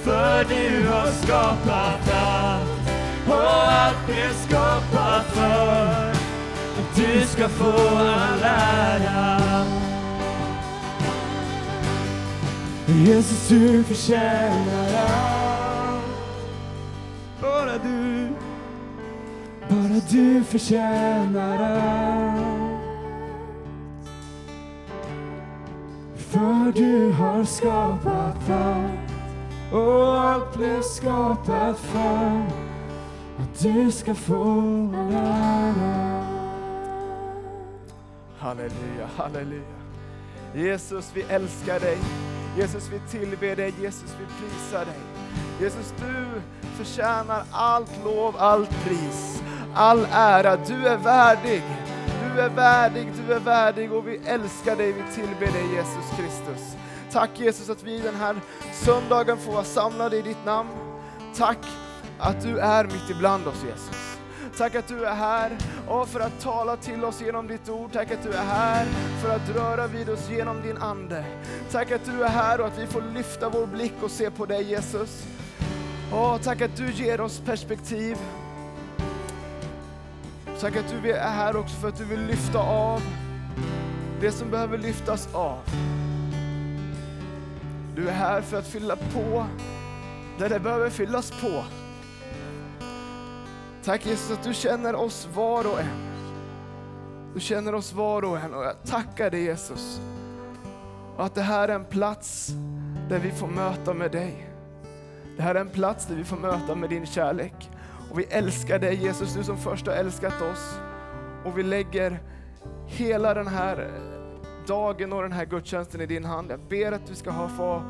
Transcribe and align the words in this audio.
För 0.04 0.44
du 0.44 0.88
har 0.88 1.06
skapat 1.06 2.10
allt 2.12 2.70
och 3.28 3.72
allt 3.72 4.08
är 4.08 4.32
skapat 4.48 5.26
för 5.26 6.10
att 6.80 6.96
du 6.96 7.26
ska 7.26 7.48
få 7.48 7.98
all 7.98 8.42
ära. 8.42 9.57
Jesus, 13.04 13.48
du 13.48 13.84
förtjänar 13.84 14.94
allt. 14.94 16.04
Bara 17.40 17.78
du, 17.78 18.28
bara 19.68 20.00
du 20.10 20.44
förtjänar 20.44 21.62
allt. 21.62 22.82
För 26.16 26.72
du 26.72 27.12
har 27.12 27.44
skapat 27.44 28.50
allt 28.50 29.12
och 29.72 30.20
allt 30.20 30.56
blev 30.56 30.82
skapat 30.82 31.78
för 31.78 32.42
att 33.38 33.58
du 33.62 33.92
ska 33.92 34.14
få 34.14 34.42
all 34.96 35.14
ära. 35.14 36.24
Halleluja, 38.38 39.08
halleluja. 39.16 39.62
Jesus, 40.54 41.10
vi 41.14 41.22
älskar 41.22 41.80
dig. 41.80 41.98
Jesus, 42.58 42.88
vi 42.92 43.18
tillber 43.18 43.56
dig. 43.56 43.74
Jesus, 43.80 44.16
vi 44.20 44.26
prisar 44.26 44.84
dig. 44.84 45.00
Jesus, 45.60 45.94
du 45.98 46.42
förtjänar 46.76 47.44
allt 47.50 48.04
lov, 48.04 48.36
allt 48.38 48.84
pris, 48.84 49.42
all 49.74 50.06
ära. 50.12 50.56
Du 50.56 50.86
är 50.86 50.96
värdig. 50.96 51.62
Du 52.22 52.40
är 52.40 52.48
värdig, 52.48 53.12
du 53.26 53.34
är 53.34 53.40
värdig 53.40 53.92
och 53.92 54.08
vi 54.08 54.20
älskar 54.26 54.76
dig. 54.76 54.92
Vi 54.92 55.02
tillber 55.14 55.52
dig, 55.52 55.74
Jesus 55.74 56.10
Kristus. 56.16 56.76
Tack 57.12 57.30
Jesus 57.40 57.70
att 57.70 57.82
vi 57.82 58.00
den 58.00 58.14
här 58.14 58.36
söndagen 58.72 59.38
får 59.38 59.52
vara 59.52 59.64
samlade 59.64 60.16
i 60.16 60.22
ditt 60.22 60.44
namn. 60.44 60.70
Tack 61.36 61.58
att 62.18 62.42
du 62.42 62.58
är 62.58 62.84
mitt 62.84 63.10
ibland 63.10 63.46
oss 63.46 63.64
Jesus. 63.64 64.17
Tack 64.58 64.74
att 64.74 64.88
du 64.88 65.04
är 65.04 65.14
här 65.14 65.58
och 65.88 66.08
för 66.08 66.20
att 66.20 66.40
tala 66.40 66.76
till 66.76 67.04
oss 67.04 67.20
genom 67.20 67.46
ditt 67.46 67.68
ord. 67.68 67.92
Tack 67.92 68.10
att 68.10 68.22
du 68.22 68.32
är 68.32 68.44
här 68.44 68.86
för 69.22 69.36
att 69.36 69.48
röra 69.48 69.86
vid 69.86 70.08
oss 70.08 70.30
genom 70.30 70.62
din 70.62 70.76
Ande. 70.76 71.24
Tack 71.70 71.90
att 71.92 72.04
du 72.04 72.24
är 72.24 72.28
här 72.28 72.60
och 72.60 72.66
att 72.66 72.78
vi 72.78 72.86
får 72.86 73.02
lyfta 73.02 73.48
vår 73.48 73.66
blick 73.66 73.92
och 74.02 74.10
se 74.10 74.30
på 74.30 74.46
dig 74.46 74.62
Jesus. 74.62 75.26
Åh, 76.12 76.38
tack 76.42 76.60
att 76.60 76.76
du 76.76 76.90
ger 76.92 77.20
oss 77.20 77.40
perspektiv. 77.40 78.16
Tack 80.60 80.76
att 80.76 80.94
du 81.02 81.12
är 81.12 81.30
här 81.30 81.56
också 81.56 81.76
för 81.76 81.88
att 81.88 81.98
du 81.98 82.04
vill 82.04 82.26
lyfta 82.26 82.58
av 82.58 83.02
det 84.20 84.32
som 84.32 84.50
behöver 84.50 84.78
lyftas 84.78 85.34
av. 85.34 85.58
Du 87.96 88.08
är 88.08 88.12
här 88.12 88.40
för 88.40 88.58
att 88.58 88.66
fylla 88.66 88.96
på 88.96 89.46
där 90.38 90.48
det 90.48 90.60
behöver 90.60 90.90
fyllas 90.90 91.30
på. 91.30 91.64
Tack 93.88 94.06
Jesus 94.06 94.30
att 94.30 94.44
du 94.44 94.54
känner 94.54 94.94
oss 94.94 95.28
var 95.34 95.66
och 95.72 95.80
en. 95.80 96.08
Du 97.34 97.40
känner 97.40 97.74
oss 97.74 97.92
var 97.92 98.24
och 98.24 98.38
en 98.38 98.54
och 98.54 98.64
jag 98.64 98.82
tackar 98.84 99.30
dig 99.30 99.42
Jesus. 99.42 100.00
Och 101.16 101.24
att 101.24 101.34
det 101.34 101.42
här 101.42 101.68
är 101.68 101.74
en 101.74 101.84
plats 101.84 102.52
där 103.08 103.18
vi 103.18 103.30
får 103.30 103.46
möta 103.46 103.94
med 103.94 104.12
dig. 104.12 104.50
Det 105.36 105.42
här 105.42 105.54
är 105.54 105.60
en 105.60 105.68
plats 105.68 106.06
där 106.06 106.16
vi 106.16 106.24
får 106.24 106.36
möta 106.36 106.74
med 106.74 106.90
din 106.90 107.06
kärlek. 107.06 107.70
Och 108.10 108.18
vi 108.18 108.24
älskar 108.24 108.78
dig 108.78 108.94
Jesus, 108.94 109.34
du 109.34 109.44
som 109.44 109.56
först 109.56 109.86
har 109.86 109.94
älskat 109.94 110.42
oss. 110.42 110.78
Och 111.44 111.58
vi 111.58 111.62
lägger 111.62 112.22
hela 112.86 113.34
den 113.34 113.46
här 113.46 113.90
dagen 114.66 115.12
och 115.12 115.22
den 115.22 115.32
här 115.32 115.44
gudstjänsten 115.44 116.00
i 116.00 116.06
din 116.06 116.24
hand. 116.24 116.50
Jag 116.50 116.60
ber 116.60 116.92
att 116.92 117.06
du 117.06 117.14
ska 117.14 117.30
ha 117.30 117.48
få 117.48 117.82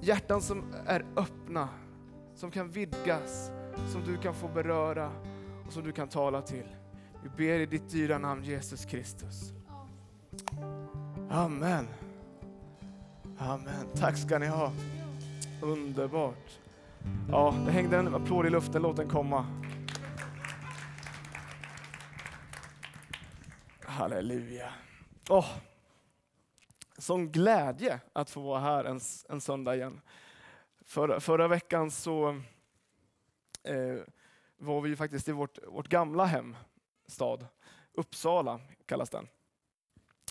hjärtan 0.00 0.40
som 0.40 0.64
är 0.86 1.04
öppna, 1.16 1.68
som 2.34 2.50
kan 2.50 2.70
vidgas, 2.70 3.50
som 3.92 4.04
du 4.04 4.16
kan 4.16 4.34
få 4.34 4.48
beröra 4.48 5.12
och 5.66 5.72
som 5.72 5.82
du 5.84 5.92
kan 5.92 6.08
tala 6.08 6.42
till. 6.42 6.66
Vi 7.22 7.28
ber 7.28 7.58
i 7.58 7.66
ditt 7.66 7.90
dyra 7.90 8.18
namn 8.18 8.44
Jesus 8.44 8.84
Kristus. 8.84 9.52
Amen. 11.30 11.88
Amen. 13.38 13.86
Tack 13.94 14.16
ska 14.16 14.38
ni 14.38 14.46
ha. 14.46 14.72
Underbart. 15.62 16.58
Ja, 17.30 17.54
det 17.66 17.72
hängde 17.72 17.96
en 17.96 18.14
applåd 18.14 18.46
i 18.46 18.50
luften, 18.50 18.82
låt 18.82 18.96
den 18.96 19.08
komma. 19.08 19.46
Halleluja. 23.84 24.72
Oh, 25.28 25.46
sån 26.98 27.32
glädje 27.32 28.00
att 28.12 28.30
få 28.30 28.40
vara 28.40 28.60
här 28.60 28.84
en, 28.84 29.00
en 29.28 29.40
söndag 29.40 29.76
igen. 29.76 30.00
För, 30.84 31.20
förra 31.20 31.48
veckan 31.48 31.90
så 31.90 32.40
eh, 33.68 34.02
var 34.56 34.80
vi 34.80 34.88
ju 34.88 34.96
faktiskt 34.96 35.28
i 35.28 35.32
vårt, 35.32 35.58
vårt 35.66 35.88
gamla 35.88 36.24
hemstad, 36.24 37.46
Uppsala 37.92 38.60
kallas 38.86 39.10
den. 39.10 39.28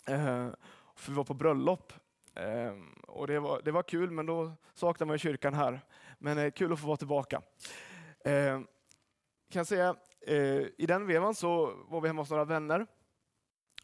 Eh, 0.07 0.49
för 0.95 1.11
vi 1.11 1.13
var 1.13 1.23
på 1.23 1.33
bröllop 1.33 1.93
eh, 2.35 2.73
och 3.07 3.27
det 3.27 3.39
var, 3.39 3.61
det 3.61 3.71
var 3.71 3.83
kul 3.83 4.11
men 4.11 4.25
då 4.25 4.51
saknar 4.73 5.07
man 5.07 5.17
kyrkan 5.17 5.53
här. 5.53 5.81
Men 6.19 6.37
eh, 6.37 6.51
kul 6.51 6.73
att 6.73 6.79
få 6.79 6.87
vara 6.87 6.97
tillbaka. 6.97 7.41
Eh, 8.25 8.59
kan 9.49 9.59
jag 9.59 9.67
säga, 9.67 9.95
eh, 10.21 10.65
I 10.77 10.85
den 10.87 11.07
vevan 11.07 11.35
så 11.35 11.73
var 11.87 12.01
vi 12.01 12.07
hemma 12.07 12.21
hos 12.21 12.29
några 12.29 12.45
vänner 12.45 12.87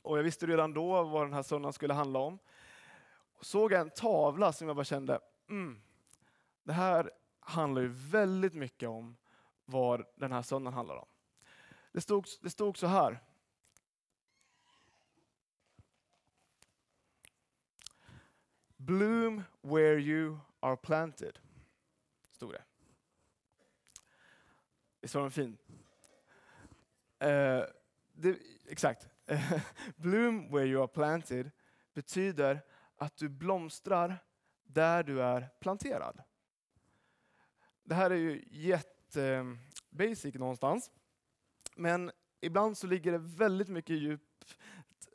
och 0.02 0.18
jag 0.18 0.24
visste 0.24 0.46
redan 0.46 0.74
då 0.74 1.04
vad 1.04 1.26
den 1.26 1.34
här 1.34 1.44
söndagen 1.44 1.74
skulle 1.74 1.94
handla 1.94 2.20
om. 2.20 2.40
Såg 3.42 3.72
jag 3.72 3.82
en 3.82 3.90
tavla 3.90 4.54
som 4.54 4.68
jag 4.68 4.76
bara 4.76 4.86
kände, 4.86 5.20
mm, 5.50 5.82
det 6.64 6.74
här 6.74 7.12
handlar 7.40 7.82
ju 7.82 7.88
väldigt 7.88 8.54
mycket 8.54 8.90
om 8.90 9.16
vad 9.66 10.06
den 10.16 10.32
här 10.32 10.42
söndagen 10.42 10.74
handlar 10.74 10.96
om. 10.96 11.08
Det 11.92 12.02
stod, 12.02 12.26
det 12.42 12.50
stod 12.50 12.78
så 12.78 12.88
här. 12.88 13.20
Bloom 18.78 19.44
where 19.62 20.00
you 20.00 20.38
are 20.60 20.78
planted. 20.78 21.40
Stod 22.32 22.52
det. 22.52 22.64
Visst 25.02 25.16
var 25.16 25.22
den 25.22 25.32
fin? 25.32 25.58
Uh, 27.24 27.64
det, 28.14 28.40
exakt. 28.68 29.08
Bloom 29.96 30.52
where 30.52 30.66
you 30.66 30.82
are 30.82 30.88
planted 30.88 31.52
betyder 31.94 32.62
att 32.96 33.18
du 33.18 33.30
blomstrar 33.30 34.18
där 34.64 35.04
du 35.04 35.22
är 35.22 35.50
planterad. 35.60 36.24
Det 37.84 37.96
här 37.96 38.10
är 38.10 38.16
ju 38.16 38.44
jätte 38.52 38.93
Eh, 39.18 39.44
basic 39.90 40.36
någonstans. 40.36 40.92
Men 41.76 42.12
ibland 42.42 42.78
så 42.78 42.88
ligger 42.88 43.12
det 43.12 43.18
väldigt 43.18 43.70
mycket 43.70 43.96
djupt 43.96 44.58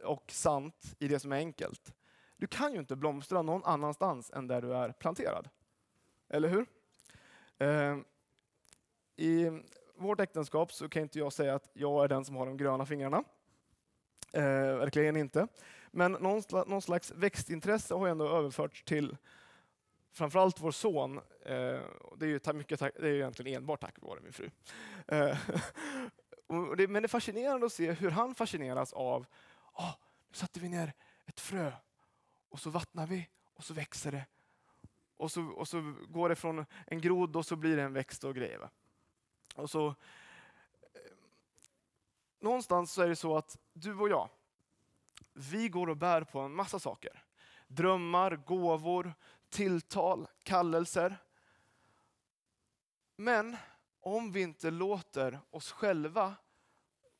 och 0.05 0.31
sant 0.31 0.97
i 0.99 1.09
det 1.09 1.21
som 1.21 1.33
är 1.33 1.37
enkelt. 1.37 1.95
Du 2.37 2.47
kan 2.47 2.73
ju 2.73 2.79
inte 2.79 2.97
blomstra 2.97 3.43
någon 3.43 3.65
annanstans 3.65 4.31
än 4.31 4.47
där 4.47 4.63
du 4.63 4.75
är 4.75 4.93
planterad. 4.93 5.49
Eller 6.29 6.49
hur? 6.49 6.67
Eh, 7.59 7.97
I 9.17 9.63
vårt 9.97 10.21
äktenskap 10.21 10.73
så 10.73 10.89
kan 10.89 11.03
inte 11.03 11.19
jag 11.19 11.33
säga 11.33 11.55
att 11.55 11.71
jag 11.73 12.05
är 12.05 12.09
den 12.09 12.25
som 12.25 12.37
har 12.37 12.47
de 12.47 12.57
gröna 12.57 12.87
fingrarna. 12.87 13.25
Eh, 14.33 14.77
verkligen 14.79 15.17
inte. 15.17 15.49
Men 15.91 16.13
någon, 16.13 16.43
någon 16.67 16.83
slags 16.83 17.11
växtintresse 17.11 17.95
har 17.95 18.09
ändå 18.09 18.29
överförts 18.29 18.85
till 18.85 19.17
framförallt 20.13 20.61
vår 20.61 20.71
son. 20.71 21.17
Eh, 21.43 21.81
det, 22.17 22.27
är 22.27 22.27
ju 22.27 22.53
mycket 22.53 22.81
tack, 22.81 22.93
det 23.01 23.09
är 23.09 23.15
egentligen 23.15 23.57
enbart 23.57 23.81
tack 23.81 23.95
vare 23.99 24.21
min 24.21 24.33
fru. 24.33 24.51
Eh, 25.07 25.39
men 26.89 26.93
det 26.93 27.07
är 27.07 27.09
fascinerande 27.09 27.67
att 27.67 27.73
se 27.73 27.93
hur 27.93 28.11
han 28.11 28.35
fascineras 28.35 28.93
av, 28.93 29.27
oh, 29.73 29.95
nu 30.29 30.35
satte 30.35 30.61
vi 30.61 30.69
ner 30.69 30.93
ett 31.27 31.41
frö 31.41 31.73
och 32.49 32.61
så 32.61 32.71
vattnar 32.71 33.07
vi 33.07 33.29
och 33.55 33.65
så 33.65 33.75
växer 33.75 34.13
det. 34.13 34.27
Och 35.17 35.33
så, 35.33 35.45
och 35.45 35.69
så 35.69 35.95
går 36.09 36.29
det 36.29 36.37
från 36.37 36.67
en 36.87 37.01
grod 37.01 37.37
och 37.37 37.47
så 37.47 37.57
blir 37.57 37.77
det 37.77 37.83
en 37.83 37.93
växt 37.93 38.25
och 38.25 38.35
grejer. 38.35 38.69
Och 39.55 39.71
så, 39.71 39.87
eh, 39.87 39.95
någonstans 42.41 42.93
så 42.93 43.03
är 43.03 43.09
det 43.09 43.17
så 43.17 43.37
att 43.37 43.59
du 43.73 43.95
och 43.95 44.09
jag, 44.09 44.29
vi 45.33 45.69
går 45.69 45.89
och 45.89 45.97
bär 45.97 46.25
på 46.25 46.41
en 46.41 46.55
massa 46.55 46.79
saker. 46.79 47.23
Drömmar, 47.67 48.37
gåvor, 48.37 49.15
tilltal, 49.49 50.29
kallelser. 50.43 51.17
Men 53.17 53.57
om 54.01 54.33
vi 54.33 54.41
inte 54.41 54.71
låter 54.71 55.41
oss 55.51 55.73
själva 55.73 56.35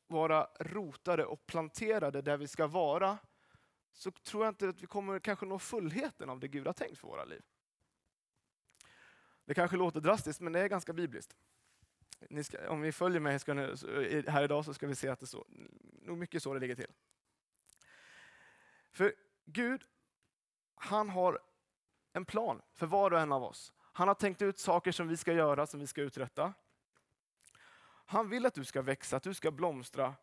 vara 0.07 0.47
rotade 0.59 1.25
och 1.25 1.45
planterade 1.45 2.21
där 2.21 2.37
vi 2.37 2.47
ska 2.47 2.67
vara, 2.67 3.17
så 3.93 4.11
tror 4.11 4.45
jag 4.45 4.51
inte 4.51 4.69
att 4.69 4.81
vi 4.81 4.87
kommer 4.87 5.19
kanske 5.19 5.45
nå 5.45 5.59
fullheten 5.59 6.29
av 6.29 6.39
det 6.39 6.47
Gud 6.47 6.67
har 6.67 6.73
tänkt 6.73 6.99
för 6.99 7.07
våra 7.07 7.25
liv. 7.25 7.41
Det 9.45 9.53
kanske 9.53 9.77
låter 9.77 9.99
drastiskt, 9.99 10.39
men 10.39 10.53
det 10.53 10.59
är 10.59 10.67
ganska 10.67 10.93
bibliskt. 10.93 11.35
Ska, 12.43 12.69
om 12.69 12.81
vi 12.81 12.91
följer 12.91 13.19
mig 13.19 13.39
ska 13.39 13.53
ni, 13.53 13.75
här 14.27 14.43
idag 14.43 14.65
så 14.65 14.73
ska 14.73 14.87
vi 14.87 14.95
se 14.95 15.07
att 15.07 15.19
det 15.19 15.23
är 15.23 15.27
så, 15.27 15.45
nog 16.01 16.17
mycket 16.17 16.43
så 16.43 16.53
det 16.53 16.59
ligger 16.59 16.75
till. 16.75 16.91
För 18.91 19.13
Gud, 19.45 19.83
han 20.75 21.09
har 21.09 21.39
en 22.13 22.25
plan 22.25 22.61
för 22.73 22.85
var 22.85 23.11
och 23.11 23.19
en 23.19 23.31
av 23.31 23.43
oss. 23.43 23.73
Han 23.77 24.07
har 24.07 24.15
tänkt 24.15 24.41
ut 24.41 24.59
saker 24.59 24.91
som 24.91 25.07
vi 25.07 25.17
ska 25.17 25.33
göra, 25.33 25.67
som 25.67 25.79
vi 25.79 25.87
ska 25.87 26.01
uträtta. 26.01 26.53
Han 28.05 28.29
vill 28.29 28.45
att 28.45 28.53
du 28.53 28.65
ska 28.65 28.81
växa, 28.81 29.17
att 29.17 29.23
du 29.23 29.33
ska 29.33 29.51
blomstra 29.51 30.15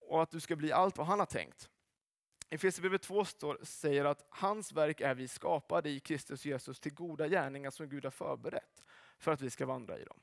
och 0.00 0.22
att 0.22 0.30
du 0.30 0.40
ska 0.40 0.56
bli 0.56 0.72
allt 0.72 0.98
vad 0.98 1.06
han 1.06 1.18
har 1.18 1.26
tänkt. 1.26 1.70
Efesierbrevet 2.50 3.02
2 3.02 3.24
står, 3.24 3.58
säger 3.62 4.04
att 4.04 4.26
hans 4.28 4.72
verk 4.72 5.00
är 5.00 5.14
vi 5.14 5.28
skapade 5.28 5.90
i 5.90 6.00
Kristus 6.00 6.44
Jesus 6.44 6.80
till 6.80 6.94
goda 6.94 7.28
gärningar 7.28 7.70
som 7.70 7.88
Gud 7.88 8.04
har 8.04 8.10
förberett 8.10 8.84
för 9.18 9.32
att 9.32 9.40
vi 9.40 9.50
ska 9.50 9.66
vandra 9.66 9.98
i 9.98 10.04
dem. 10.04 10.20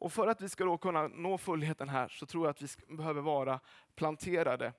Och 0.00 0.12
För 0.12 0.26
att 0.26 0.40
vi 0.40 0.48
ska 0.48 0.64
då 0.64 0.78
kunna 0.78 1.08
nå 1.08 1.38
fullheten 1.38 1.88
här 1.88 2.08
så 2.08 2.26
tror 2.26 2.46
jag 2.46 2.50
att 2.50 2.62
vi 2.62 2.96
behöver 2.96 3.20
vara 3.20 3.60
planterade, 3.94 4.72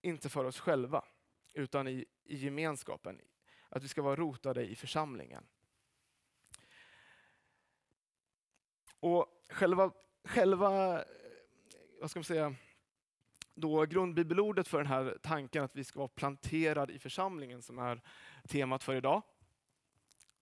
inte 0.00 0.28
för 0.28 0.44
oss 0.44 0.60
själva, 0.60 1.04
utan 1.52 1.88
i, 1.88 2.04
i 2.24 2.36
gemenskapen. 2.36 3.20
Att 3.68 3.84
vi 3.84 3.88
ska 3.88 4.02
vara 4.02 4.16
rotade 4.16 4.66
i 4.66 4.76
församlingen. 4.76 5.46
Och 9.00 9.26
själva, 9.50 9.92
själva 10.24 11.00
eh, 11.00 11.06
vad 12.00 12.10
ska 12.10 12.18
man 12.18 12.24
säga, 12.24 12.54
då 13.54 13.84
grundbibelordet 13.84 14.68
för 14.68 14.78
den 14.78 14.86
här 14.86 15.18
tanken 15.22 15.64
att 15.64 15.76
vi 15.76 15.84
ska 15.84 15.98
vara 15.98 16.08
planterad 16.08 16.90
i 16.90 16.98
församlingen 16.98 17.62
som 17.62 17.78
är 17.78 18.02
temat 18.48 18.84
för 18.84 18.94
idag. 18.94 19.22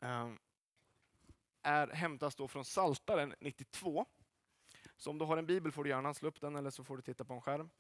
Ehm, 0.01 0.39
är, 1.63 1.89
hämtas 1.89 2.37
då 2.37 2.49
från 2.49 2.65
Saltaren 2.65 3.35
92. 3.41 4.07
Så 4.97 5.11
om 5.11 5.19
du 5.19 5.25
har 5.25 5.37
en 5.37 5.47
bibel 5.47 5.73
får 5.73 5.85
du 5.85 5.91
gärna 5.91 6.15
slå 6.15 6.29
upp 6.29 6.41
den 6.41 6.57
eller 6.57 6.71
så 6.71 6.85
får 6.85 6.97
du 6.97 7.03
titta 7.03 7.25
på 7.25 7.35
en 7.35 7.41
skärm. 7.41 7.71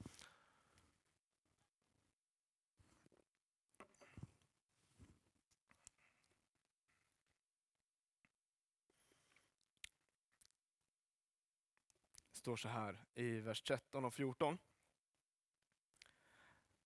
Står 12.46 12.56
så 12.56 12.68
här 12.68 13.04
i 13.14 13.40
vers 13.40 13.62
13 13.62 14.04
och 14.04 14.14
14. 14.14 14.58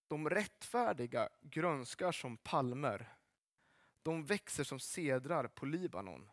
De 0.09 0.31
rättfärdiga 0.31 1.29
grönskar 1.41 2.13
som 2.13 2.37
palmer. 2.37 3.17
De 4.03 4.25
växer 4.25 4.65
som 4.65 4.81
sedrar 4.81 5.49
på 5.49 5.67
Libanon. 5.67 6.31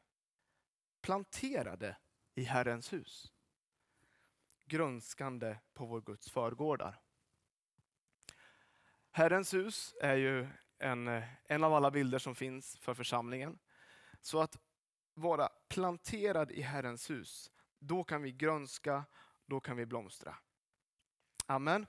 Planterade 1.02 1.98
i 2.36 2.44
Herrens 2.44 2.94
hus. 2.94 3.34
Grönskande 4.66 5.58
på 5.74 5.86
vår 5.86 6.02
Guds 6.02 6.32
förgårdar. 6.32 7.02
Herrens 9.12 9.54
hus 9.54 9.96
är 10.02 10.16
ju 10.16 10.48
en, 10.78 11.08
en 11.44 11.64
av 11.64 11.74
alla 11.74 11.92
bilder 11.92 12.20
som 12.20 12.36
finns 12.36 12.78
för 12.78 12.94
församlingen. 12.94 13.60
Så 14.22 14.40
att 14.40 14.60
vara 15.14 15.50
planterad 15.68 16.52
i 16.52 16.62
Herrens 16.62 17.10
hus, 17.10 17.52
då 17.80 18.04
kan 18.04 18.22
vi 18.22 18.32
grönska, 18.32 19.06
då 19.46 19.60
kan 19.60 19.78
vi 19.78 19.86
blomstra. 19.86 20.36
Amen. 21.46 21.88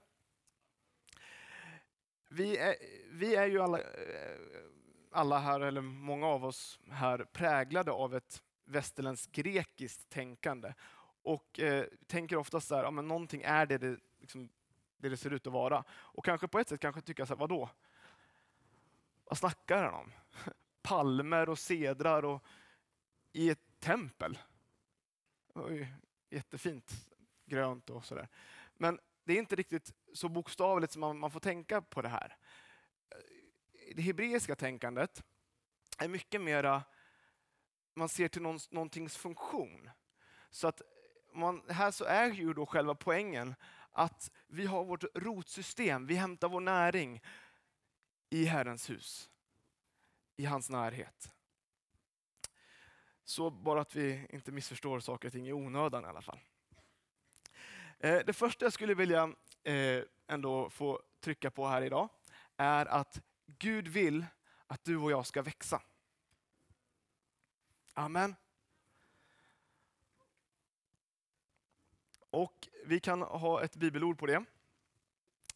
Vi 2.28 2.56
är, 2.56 2.76
vi 3.10 3.34
är 3.34 3.46
ju 3.46 3.62
alla, 3.62 3.78
eh, 3.78 4.38
alla 5.12 5.38
här, 5.38 5.60
eller 5.60 5.80
många 5.80 6.26
av 6.26 6.44
oss 6.44 6.78
här, 6.90 7.24
präglade 7.24 7.90
av 7.90 8.14
ett 8.14 8.42
västerländskt 8.64 9.32
grekiskt 9.32 10.08
tänkande. 10.08 10.74
Och 11.22 11.60
eh, 11.60 11.84
tänker 12.06 12.36
oftast 12.36 12.68
så 12.68 12.74
här, 12.74 12.82
ja, 12.84 12.90
men 12.90 13.08
någonting 13.08 13.42
är 13.42 13.66
det 13.66 13.78
det, 13.78 13.98
liksom, 14.20 14.48
det 14.96 15.08
det 15.08 15.16
ser 15.16 15.32
ut 15.32 15.46
att 15.46 15.52
vara. 15.52 15.84
Och 15.90 16.24
kanske 16.24 16.48
på 16.48 16.58
ett 16.58 16.68
sätt 16.68 16.80
kanske 16.80 17.00
tycka 17.00 17.26
så 17.26 17.34
här, 17.34 17.40
vadå? 17.40 17.70
Vad 19.24 19.38
snackar 19.38 19.84
han 19.84 19.94
om? 19.94 20.12
Palmer 20.82 21.48
och 21.48 21.58
sedrar 21.58 22.24
och 22.24 22.44
i 23.32 23.50
ett 23.50 23.80
tempel. 23.80 24.38
Oj, 25.64 25.94
jättefint, 26.30 27.06
grönt 27.46 27.90
och 27.90 28.04
sådär. 28.04 28.28
Men 28.74 29.00
det 29.24 29.32
är 29.32 29.38
inte 29.38 29.56
riktigt 29.56 29.92
så 30.14 30.28
bokstavligt 30.28 30.92
som 30.92 31.00
man, 31.00 31.18
man 31.18 31.30
får 31.30 31.40
tänka 31.40 31.82
på 31.82 32.02
det 32.02 32.08
här. 32.08 32.36
Det 33.94 34.02
hebreiska 34.02 34.56
tänkandet 34.56 35.22
är 35.98 36.08
mycket 36.08 36.40
mera, 36.40 36.82
man 37.94 38.08
ser 38.08 38.28
till 38.28 38.42
någon, 38.42 38.58
någontings 38.70 39.16
funktion. 39.16 39.90
Så 40.50 40.68
att 40.68 40.82
man, 41.32 41.62
här 41.68 41.90
så 41.90 42.04
är 42.04 42.30
ju 42.30 42.54
då 42.54 42.66
själva 42.66 42.94
poängen 42.94 43.54
att 43.92 44.30
vi 44.46 44.66
har 44.66 44.84
vårt 44.84 45.04
rotsystem, 45.14 46.06
vi 46.06 46.14
hämtar 46.14 46.48
vår 46.48 46.60
näring 46.60 47.22
i 48.30 48.44
Herrens 48.44 48.90
hus, 48.90 49.30
i 50.36 50.44
hans 50.44 50.70
närhet. 50.70 51.32
Så 53.28 53.50
bara 53.50 53.80
att 53.80 53.96
vi 53.96 54.26
inte 54.30 54.52
missförstår 54.52 55.00
saker 55.00 55.28
och 55.28 55.32
ting 55.32 55.48
i 55.48 55.52
onödan 55.52 56.04
i 56.04 56.06
alla 56.06 56.22
fall. 56.22 56.40
Eh, 57.98 58.18
det 58.26 58.32
första 58.32 58.64
jag 58.64 58.72
skulle 58.72 58.94
vilja 58.94 59.34
eh, 59.62 60.02
ändå 60.26 60.70
få 60.70 61.02
trycka 61.20 61.50
på 61.50 61.66
här 61.66 61.82
idag 61.82 62.08
är 62.56 62.86
att 62.86 63.22
Gud 63.46 63.88
vill 63.88 64.26
att 64.66 64.84
du 64.84 64.96
och 64.96 65.10
jag 65.10 65.26
ska 65.26 65.42
växa. 65.42 65.82
Amen. 67.94 68.34
Och 72.30 72.68
Vi 72.84 73.00
kan 73.00 73.22
ha 73.22 73.62
ett 73.62 73.76
bibelord 73.76 74.18
på 74.18 74.26
det. 74.26 74.44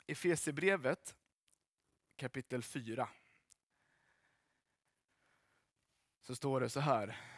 Efesierbrevet 0.06 1.16
kapitel 2.16 2.62
4. 2.62 3.08
Så 6.20 6.34
står 6.34 6.60
det 6.60 6.68
så 6.68 6.80
här. 6.80 7.31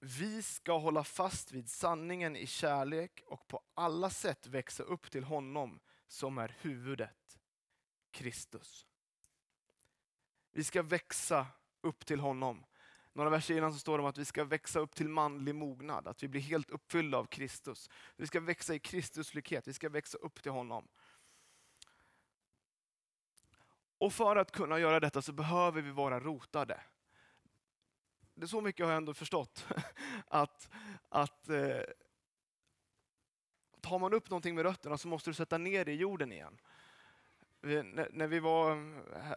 Vi 0.00 0.42
ska 0.42 0.78
hålla 0.78 1.04
fast 1.04 1.52
vid 1.52 1.70
sanningen 1.70 2.36
i 2.36 2.46
kärlek 2.46 3.22
och 3.26 3.48
på 3.48 3.62
alla 3.74 4.10
sätt 4.10 4.46
växa 4.46 4.82
upp 4.82 5.10
till 5.10 5.24
honom 5.24 5.80
som 6.06 6.38
är 6.38 6.56
huvudet, 6.60 7.38
Kristus. 8.10 8.86
Vi 10.52 10.64
ska 10.64 10.82
växa 10.82 11.46
upp 11.80 12.06
till 12.06 12.20
honom. 12.20 12.64
Några 13.12 13.30
verser 13.30 13.56
innan 13.56 13.72
så 13.72 13.78
står 13.78 13.98
det 13.98 14.02
om 14.02 14.10
att 14.10 14.18
vi 14.18 14.24
ska 14.24 14.44
växa 14.44 14.78
upp 14.78 14.94
till 14.94 15.08
manlig 15.08 15.54
mognad, 15.54 16.08
att 16.08 16.22
vi 16.22 16.28
blir 16.28 16.40
helt 16.40 16.70
uppfyllda 16.70 17.18
av 17.18 17.24
Kristus. 17.24 17.90
Vi 18.16 18.26
ska 18.26 18.40
växa 18.40 18.74
i 18.74 18.78
Kristus 18.78 19.34
likhet, 19.34 19.68
vi 19.68 19.72
ska 19.72 19.88
växa 19.88 20.18
upp 20.18 20.42
till 20.42 20.52
honom. 20.52 20.88
Och 23.98 24.12
för 24.12 24.36
att 24.36 24.52
kunna 24.52 24.78
göra 24.78 25.00
detta 25.00 25.22
så 25.22 25.32
behöver 25.32 25.82
vi 25.82 25.90
vara 25.90 26.20
rotade 26.20 26.80
det 28.40 28.48
så 28.48 28.60
mycket 28.60 28.86
har 28.86 28.92
jag 28.92 28.96
ändå 28.96 29.14
förstått. 29.14 29.66
att 30.28 30.68
att 31.08 31.48
eh, 31.48 31.80
tar 33.80 33.98
man 33.98 34.14
upp 34.14 34.30
någonting 34.30 34.54
med 34.54 34.64
rötterna 34.64 34.98
så 34.98 35.08
måste 35.08 35.30
du 35.30 35.34
sätta 35.34 35.58
ner 35.58 35.84
det 35.84 35.92
i 35.92 35.96
jorden 35.96 36.32
igen. 36.32 36.60
Vi, 37.60 37.82
när, 37.82 38.08
när, 38.12 38.26
vi 38.26 38.40
var 38.40 38.72
eh, 38.72 39.32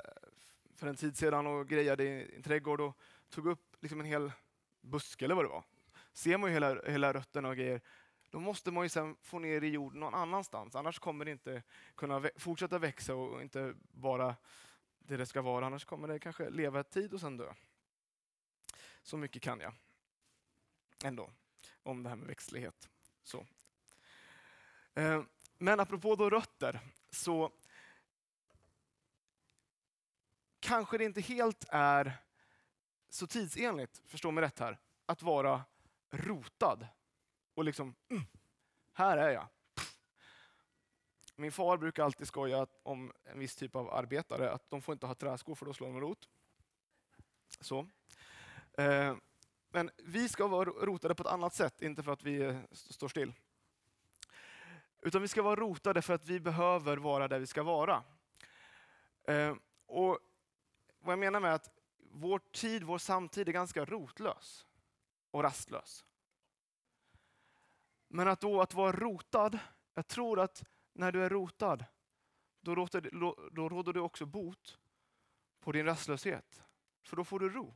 för 0.76 0.88
en 0.88 0.96
tid 0.96 1.18
sedan 1.18 1.48
och 1.48 1.70
grejade 1.70 2.04
i 2.04 2.36
en 2.36 2.44
trädgård 2.44 2.82
och 2.82 2.98
tog 3.30 3.48
upp 3.48 3.78
liksom 3.80 4.00
en 4.00 4.06
hel 4.06 4.32
buske 4.82 5.26
eller 5.26 5.36
vad 5.36 5.46
det 5.46 5.50
var. 5.50 5.64
Ser 6.14 6.38
man 6.38 6.50
ju 6.50 6.54
hela, 6.54 6.82
hela 6.82 7.14
rötterna 7.14 7.50
och 7.50 7.56
grejer, 7.56 7.82
då 8.30 8.40
måste 8.40 8.72
man 8.72 8.84
ju 8.86 8.90
sen 8.90 9.16
få 9.22 9.40
ner 9.40 9.62
det 9.62 9.68
i 9.68 9.70
jorden 9.70 10.00
någon 10.00 10.14
annanstans. 10.14 10.76
Annars 10.76 11.00
kommer 11.00 11.26
det 11.26 11.32
inte 11.32 11.64
kunna 11.96 12.20
vä 12.20 12.32
fortsätta 12.36 12.80
växa 12.80 13.16
och 13.16 13.42
inte 13.42 13.74
vara 13.92 14.36
det 15.00 15.18
det 15.18 15.26
ska 15.26 15.42
vara. 15.42 15.66
Annars 15.66 15.86
kommer 15.86 16.08
det 16.08 16.20
kanske 16.20 16.50
leva 16.50 16.80
ett 16.80 16.92
tid 16.92 17.14
och 17.14 17.20
sen 17.20 17.38
dö. 17.38 17.54
Så 19.04 19.18
mycket 19.18 19.42
kan 19.42 19.60
jag 19.60 19.74
ändå 21.04 21.30
om 21.84 22.04
det 22.04 22.10
här 22.10 22.16
med 22.16 22.28
växtlighet. 22.28 22.90
Så. 23.24 23.46
Eh, 24.94 25.24
men 25.58 25.80
apropå 25.80 26.16
då 26.16 26.30
rötter, 26.30 26.80
så 27.10 27.52
kanske 30.60 30.98
det 30.98 31.04
inte 31.04 31.22
helt 31.22 31.66
är 31.70 32.18
så 33.10 33.28
tidsenligt, 33.28 34.02
förstå 34.06 34.32
mig 34.32 34.44
rätt 34.44 34.60
här, 34.60 34.80
att 35.06 35.22
vara 35.22 35.64
rotad 36.10 36.88
och 37.54 37.64
liksom, 37.64 37.96
mm, 38.10 38.24
här 38.94 39.18
är 39.18 39.30
jag. 39.30 39.48
Min 41.36 41.52
far 41.52 41.78
brukar 41.78 42.04
alltid 42.04 42.28
skoja 42.28 42.68
om 42.84 43.14
en 43.24 43.40
viss 43.40 43.56
typ 43.56 43.76
av 43.76 43.94
arbetare, 43.94 44.52
att 44.52 44.70
de 44.70 44.82
får 44.82 44.94
inte 44.94 45.06
ha 45.08 45.16
träskor 45.16 45.56
för 45.56 45.66
då 45.66 45.74
slår 45.74 45.88
de 45.88 46.02
rot. 46.02 46.30
Så. 47.60 47.90
Eh, 48.82 49.16
men 49.70 49.90
vi 49.98 50.30
ska 50.30 50.48
vara 50.48 50.70
rotade 50.70 51.16
på 51.16 51.24
ett 51.24 51.34
annat 51.34 51.54
sätt, 51.54 51.82
inte 51.82 52.04
för 52.04 52.12
att 52.12 52.24
vi 52.24 52.42
eh, 52.42 52.58
står 52.72 53.08
still. 53.08 53.34
Utan 55.02 55.22
vi 55.22 55.28
ska 55.28 55.42
vara 55.42 55.56
rotade 55.56 56.02
för 56.02 56.14
att 56.14 56.26
vi 56.26 56.40
behöver 56.40 56.98
vara 56.98 57.28
där 57.28 57.40
vi 57.40 57.48
ska 57.48 57.64
vara. 57.64 58.04
Eh, 59.24 59.56
och 59.86 60.20
vad 61.00 61.12
jag 61.12 61.20
menar 61.20 61.40
med 61.40 61.54
att 61.54 61.70
vår 61.98 62.40
tid, 62.52 62.84
vår 62.84 62.98
samtid 62.98 63.50
är 63.50 63.54
ganska 63.54 63.86
rotlös 63.86 64.68
och 65.32 65.44
rastlös. 65.44 66.06
Men 68.08 68.28
att 68.28 68.42
då 68.42 68.62
att 68.62 68.74
vara 68.74 68.92
rotad, 68.92 69.60
jag 69.94 70.08
tror 70.08 70.40
att 70.40 70.64
när 70.94 71.12
du 71.12 71.24
är 71.24 71.30
rotad, 71.30 71.86
då, 72.62 72.76
råder, 72.76 73.10
då 73.52 73.70
råder 73.70 73.94
det 73.94 74.02
också 74.02 74.26
bot 74.26 74.80
på 75.60 75.72
din 75.72 75.86
rastlöshet. 75.86 76.64
För 77.04 77.18
då 77.18 77.24
får 77.24 77.40
du 77.40 77.50
ro. 77.50 77.76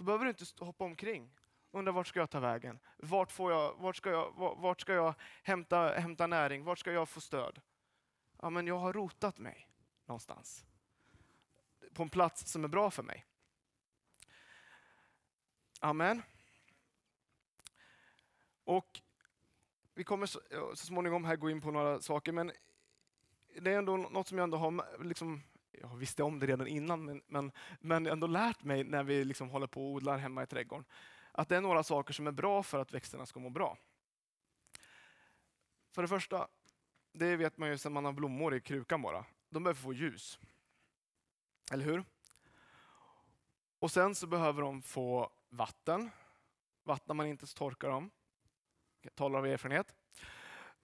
Då 0.00 0.04
behöver 0.04 0.24
du 0.24 0.30
inte 0.30 0.64
hoppa 0.64 0.84
omkring. 0.84 1.30
Undra 1.70 1.92
vart 1.92 2.06
ska 2.06 2.20
jag 2.20 2.30
ta 2.30 2.40
vägen? 2.40 2.78
Vart, 2.96 3.32
får 3.32 3.52
jag, 3.52 3.74
vart 3.78 3.96
ska 3.96 4.10
jag, 4.10 4.32
vart 4.56 4.80
ska 4.80 4.92
jag 4.92 5.14
hämta, 5.42 5.92
hämta 5.92 6.26
näring? 6.26 6.64
Vart 6.64 6.78
ska 6.78 6.92
jag 6.92 7.08
få 7.08 7.20
stöd? 7.20 7.60
Ja, 8.42 8.50
men 8.50 8.66
jag 8.66 8.78
har 8.78 8.92
rotat 8.92 9.38
mig 9.38 9.68
någonstans. 10.06 10.64
På 11.92 12.02
en 12.02 12.08
plats 12.08 12.50
som 12.50 12.64
är 12.64 12.68
bra 12.68 12.90
för 12.90 13.02
mig. 13.02 13.26
Amen. 15.80 16.22
Och 18.64 19.00
vi 19.94 20.04
kommer 20.04 20.26
så, 20.26 20.40
så 20.74 20.86
småningom 20.86 21.24
här 21.24 21.36
gå 21.36 21.50
in 21.50 21.60
på 21.60 21.70
några 21.70 22.00
saker, 22.00 22.32
men 22.32 22.52
det 23.60 23.72
är 23.72 23.78
ändå 23.78 23.96
något 23.96 24.28
som 24.28 24.38
jag 24.38 24.44
ändå 24.44 24.58
har 24.58 25.04
liksom, 25.04 25.42
jag 25.72 25.96
visste 25.96 26.22
om 26.22 26.38
det 26.38 26.46
redan 26.46 26.66
innan, 26.66 27.04
men, 27.04 27.22
men, 27.26 27.52
men 27.80 28.06
ändå 28.06 28.26
lärt 28.26 28.64
mig 28.64 28.84
när 28.84 29.02
vi 29.02 29.24
liksom 29.24 29.50
håller 29.50 29.66
på 29.66 29.84
och 29.86 29.92
odlar 29.92 30.18
hemma 30.18 30.42
i 30.42 30.46
trädgården. 30.46 30.84
Att 31.32 31.48
det 31.48 31.56
är 31.56 31.60
några 31.60 31.82
saker 31.82 32.14
som 32.14 32.26
är 32.26 32.32
bra 32.32 32.62
för 32.62 32.78
att 32.78 32.92
växterna 32.94 33.26
ska 33.26 33.40
må 33.40 33.50
bra. 33.50 33.78
För 35.90 36.02
det 36.02 36.08
första, 36.08 36.48
det 37.12 37.36
vet 37.36 37.58
man 37.58 37.68
ju 37.68 37.78
sedan 37.78 37.92
man 37.92 38.04
har 38.04 38.12
blommor 38.12 38.54
i 38.54 38.60
krukan 38.60 39.02
bara. 39.02 39.24
De 39.48 39.62
behöver 39.62 39.80
få 39.80 39.92
ljus. 39.92 40.38
Eller 41.72 41.84
hur? 41.84 42.04
Och 43.78 43.90
sen 43.90 44.14
så 44.14 44.26
behöver 44.26 44.62
de 44.62 44.82
få 44.82 45.32
vatten. 45.48 46.10
Vattnar 46.82 47.14
man 47.14 47.26
inte 47.26 47.46
så 47.46 47.56
torkar 47.56 47.90
de. 47.90 48.10
Jag 49.02 49.14
talar 49.14 49.38
av 49.38 49.46
erfarenhet. 49.46 49.94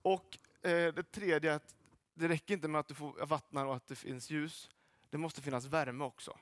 Och 0.03 0.39
eh, 0.63 0.95
det 0.95 1.13
tredje 1.13 1.55
att 1.55 1.75
det 2.15 2.29
räcker 2.29 2.55
inte 2.55 2.69
med 2.69 2.79
att 2.79 2.89
du 2.89 2.95
får 2.95 3.27
vattna 3.27 3.67
och 3.67 3.77
att 3.77 3.87
det 3.87 3.97
finns 3.97 4.31
ljus. 4.31 4.71
Det 5.17 5.21
måste 5.21 5.43
finnas 5.43 5.65
värme 5.65 6.05
också. 6.05 6.39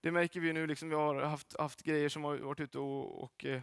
Det 0.00 0.10
märker 0.10 0.40
vi 0.40 0.52
nu, 0.52 0.66
liksom 0.66 0.88
vi 0.88 0.94
har 0.94 1.22
haft, 1.22 1.56
haft 1.58 1.82
grejer 1.82 2.08
som 2.08 2.24
har 2.24 2.36
varit 2.36 2.60
ute 2.60 2.78
och, 2.78 3.22
och 3.22 3.44
eh, 3.44 3.62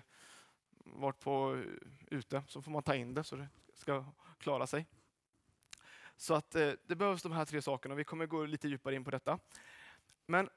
varit 0.77 1.19
på 1.19 1.55
eh, 1.55 2.17
ute, 2.17 2.43
så 2.47 2.61
får 2.61 2.71
man 2.71 2.83
ta 2.83 2.95
in 2.95 3.13
det 3.13 3.23
så 3.23 3.35
det 3.35 3.47
ska 3.73 4.05
klara 4.37 4.67
sig. 4.67 4.85
Så 6.15 6.33
att 6.33 6.55
eh, 6.55 6.71
det 6.85 6.95
behövs 6.95 7.23
de 7.23 7.31
här 7.31 7.45
tre 7.45 7.61
sakerna. 7.61 7.95
Vi 7.95 8.03
kommer 8.03 8.25
gå 8.25 8.45
lite 8.45 8.67
djupare 8.67 8.95
in 8.95 9.03
på 9.03 9.11
detta. 9.11 9.39
Men 10.25 10.49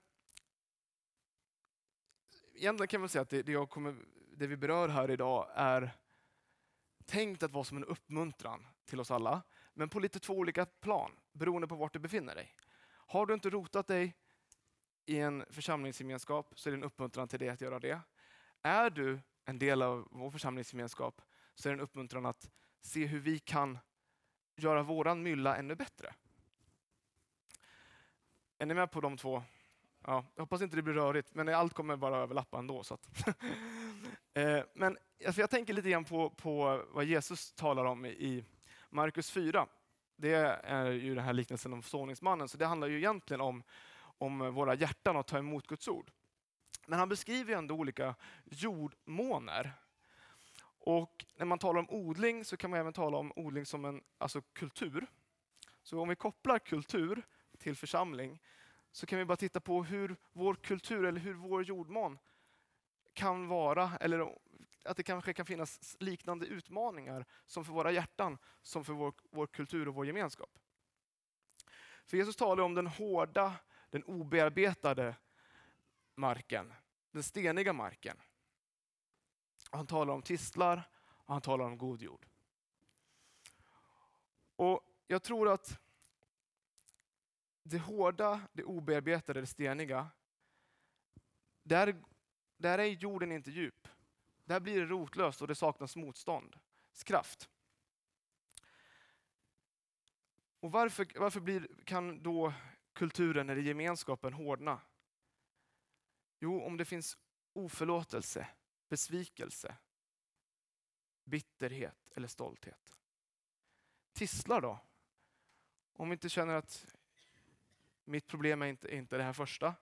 egentligen 2.55 2.89
kan 2.89 3.01
man 3.01 3.09
säga 3.09 3.23
att 3.23 3.31
det, 3.31 3.43
det, 3.43 3.53
jag 3.53 3.71
kommer, 3.71 3.97
det 4.37 4.47
vi 4.47 4.57
berör 4.57 4.89
här 4.89 5.11
idag 5.11 5.51
är 5.55 5.91
tänkt 7.05 7.43
att 7.43 7.53
vara 7.53 7.65
som 7.65 7.77
en 7.77 7.85
uppmuntran 7.85 8.67
till 8.85 9.01
oss 9.01 9.11
alla, 9.11 9.43
men 9.75 9.89
på 9.89 10.01
lite 10.01 10.21
två 10.21 10.35
olika 10.35 10.67
plan, 10.67 11.13
beroende 11.33 11.69
på 11.69 11.75
vart 11.75 11.93
du 11.93 11.99
befinner 11.99 12.35
dig. 12.35 12.55
Har 13.07 13.27
du 13.27 13.35
inte 13.35 13.51
rotat 13.51 13.87
dig 13.87 14.15
i 15.07 15.19
en 15.19 15.45
församlingsgemenskap 15.51 16.53
så 16.55 16.69
är 16.69 16.71
det 16.71 16.79
en 16.79 16.85
uppmuntran 16.85 17.29
till 17.29 17.39
dig 17.39 17.49
att 17.49 17.61
göra 17.61 17.79
det. 17.79 18.01
Är 18.63 18.91
du 18.91 19.21
en 19.45 19.59
del 19.59 19.83
av 19.83 20.09
vår 20.11 20.31
församlingsgemenskap 20.31 21.23
så 21.55 21.69
är 21.69 21.73
det 21.73 21.77
en 21.77 21.81
uppmuntran 21.81 22.27
att 22.27 22.51
se 22.81 23.07
hur 23.07 23.21
vi 23.21 23.39
kan 23.39 23.79
göra 24.57 24.83
våran 24.83 25.23
mylla 25.23 25.57
ännu 25.57 25.75
bättre. 25.75 26.15
Är 28.59 28.67
ni 28.67 28.75
med 28.75 28.91
på 28.91 29.01
de 29.01 29.17
två? 29.17 29.43
Ja, 30.05 30.25
jag 30.35 30.43
hoppas 30.43 30.63
inte 30.63 30.77
det 30.77 30.83
blir 30.83 30.95
rörigt, 30.95 31.35
men 31.35 31.49
allt 31.49 31.75
kommer 31.75 31.97
bara 31.97 32.17
överlappa 32.17 32.59
ändå. 32.59 32.85
Så 32.85 32.99
eh, 34.35 34.65
men 34.75 34.99
jag 35.19 35.51
tänker 35.51 35.73
lite 35.73 35.91
grann 35.91 36.05
på, 36.05 36.31
på 36.31 36.85
vad 36.89 37.05
Jesus 37.05 37.53
talar 37.53 37.85
om 37.85 38.07
i 38.07 38.45
Markus 38.91 39.31
4. 39.31 39.67
Det 40.17 40.35
är 40.63 40.91
ju 40.91 41.15
den 41.15 41.25
här 41.25 41.33
liknelsen 41.33 41.73
om 41.73 41.83
såningsmannen, 41.83 42.49
så 42.49 42.57
det 42.57 42.67
handlar 42.67 42.89
ju 42.89 42.97
egentligen 42.97 43.41
om, 43.41 43.63
om 44.19 44.55
våra 44.55 44.75
hjärtan 44.75 45.17
och 45.17 45.21
att 45.21 45.27
ta 45.27 45.39
emot 45.39 45.67
Guds 45.67 45.89
ord. 45.89 46.11
Men 46.87 46.99
han 46.99 47.09
beskriver 47.09 47.53
ju 47.53 47.59
ändå 47.59 47.75
olika 47.75 48.15
jordmåner 48.45 49.73
och 50.87 51.25
när 51.37 51.47
man 51.47 51.59
talar 51.59 51.81
om 51.81 51.91
odling 51.91 52.45
så 52.45 52.57
kan 52.57 52.71
man 52.71 52.81
även 52.81 52.93
tala 52.93 53.17
om 53.17 53.33
odling 53.37 53.67
som 53.67 53.85
en 53.85 54.03
alltså 54.19 54.41
kultur. 54.53 55.07
Så 55.83 56.01
om 56.01 56.09
vi 56.09 56.17
kopplar 56.17 56.59
kultur 56.59 57.23
till 57.59 57.77
församling 57.77 58.43
så 58.93 59.07
kan 59.07 59.19
vi 59.19 59.25
bara 59.25 59.37
titta 59.37 59.61
på 59.61 59.85
hur 59.85 60.17
vår 60.33 60.55
kultur 60.55 61.05
eller 61.05 61.21
hur 61.21 61.35
vår 61.35 61.65
jordmån 61.65 62.19
kan 63.13 63.49
vara, 63.49 63.91
eller 64.01 64.39
att 64.87 64.97
det 64.97 65.03
kanske 65.03 65.33
kan 65.33 65.47
finnas 65.47 65.97
liknande 66.01 66.47
utmaningar 66.47 67.27
som 67.47 67.65
för 67.65 67.73
våra 67.73 67.93
hjärtan, 67.93 68.39
som 68.63 68.85
för 68.85 68.93
vår, 68.93 69.15
vår 69.31 69.47
kultur 69.47 69.89
och 69.89 69.95
vår 69.95 70.07
gemenskap. 70.07 70.59
För 72.05 72.17
Jesus 72.17 72.37
talar 72.37 72.65
om 72.65 72.75
den 72.75 72.87
hårda, 72.87 73.55
den 73.91 74.05
obearbetade 74.05 75.15
marken, 76.15 76.73
den 77.11 77.23
steniga 77.23 77.73
marken. 77.73 78.17
Han 79.71 79.87
talar 79.87 80.15
om 80.15 80.23
tistlar 80.23 80.91
och 81.01 81.33
han 81.33 81.43
talar 81.43 81.65
om 81.65 81.79
god 81.79 82.03
jord. 82.03 82.27
Och 84.57 84.81
Jag 85.07 85.23
tror 85.23 85.49
att 85.49 85.81
det 87.63 87.79
hårda, 87.79 88.41
det 88.53 88.65
obearbetade, 88.65 89.41
det 89.41 89.47
steniga, 89.47 90.11
där, 91.63 92.03
där 92.57 92.79
är 92.79 92.85
jorden 92.85 93.33
inte 93.33 93.51
djup. 93.51 93.89
Där 94.47 94.61
blir 94.61 94.81
det 94.81 94.87
rotlöst 94.87 95.43
och 95.43 95.49
det 95.49 95.55
saknas 95.55 95.97
motståndskraft. 95.97 97.51
Och 100.61 100.73
varför, 100.73 101.07
varför 101.15 101.41
blir, 101.41 101.69
kan 101.85 102.23
då 102.23 102.53
kulturen 102.93 103.51
eller 103.51 103.63
gemenskapen 103.63 104.33
hårdna? 104.33 104.81
Jo, 106.39 106.63
om 106.63 106.77
det 106.77 106.85
finns 106.85 107.19
oförlåtelse, 107.53 108.49
besvikelse, 108.89 109.77
bitterhet 111.25 112.09
eller 112.15 112.29
stolthet. 112.29 112.97
Tisslar 114.13 114.61
då? 114.61 114.79
Om 115.93 116.09
vi 116.09 116.13
inte 116.13 116.29
känner 116.29 116.55
att 116.55 116.87
mitt 118.05 118.27
problem 118.27 118.63
är 118.63 118.67
inte, 118.67 118.95
inte 118.97 119.17
det 119.17 119.23
här 119.23 119.33
första. 119.33 119.75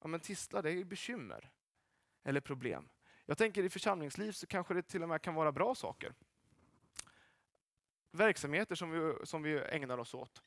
Ja, 0.00 0.08
men 0.08 0.20
tisslar, 0.20 0.62
det 0.62 0.70
är 0.70 0.84
bekymmer 0.84 1.50
eller 2.22 2.40
problem. 2.40 2.88
Jag 3.30 3.38
tänker 3.38 3.62
i 3.62 3.70
församlingsliv 3.70 4.32
så 4.32 4.46
kanske 4.46 4.74
det 4.74 4.82
till 4.82 5.02
och 5.02 5.08
med 5.08 5.22
kan 5.22 5.34
vara 5.34 5.52
bra 5.52 5.74
saker. 5.74 6.14
Verksamheter 8.10 8.74
som 8.74 8.90
vi, 8.90 9.26
som 9.26 9.42
vi 9.42 9.58
ägnar 9.58 9.98
oss 9.98 10.14
åt. 10.14 10.42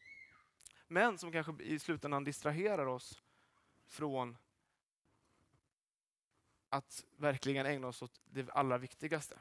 Men 0.87 1.17
som 1.17 1.31
kanske 1.31 1.63
i 1.63 1.79
slutändan 1.79 2.23
distraherar 2.23 2.85
oss 2.85 3.21
från 3.85 4.37
att 6.69 7.05
verkligen 7.17 7.65
ägna 7.65 7.87
oss 7.87 8.01
åt 8.01 8.21
det 8.25 8.49
allra 8.51 8.77
viktigaste. 8.77 9.39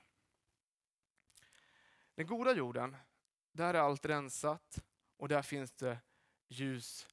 Den 2.14 2.26
goda 2.26 2.54
jorden, 2.54 2.96
där 3.52 3.74
är 3.74 3.78
allt 3.78 4.06
rensat 4.06 4.84
och 5.16 5.28
där 5.28 5.42
finns 5.42 5.72
det 5.72 5.98
ljus, 6.48 7.08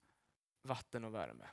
vatten 0.61 1.03
och 1.03 1.13
värme. 1.13 1.47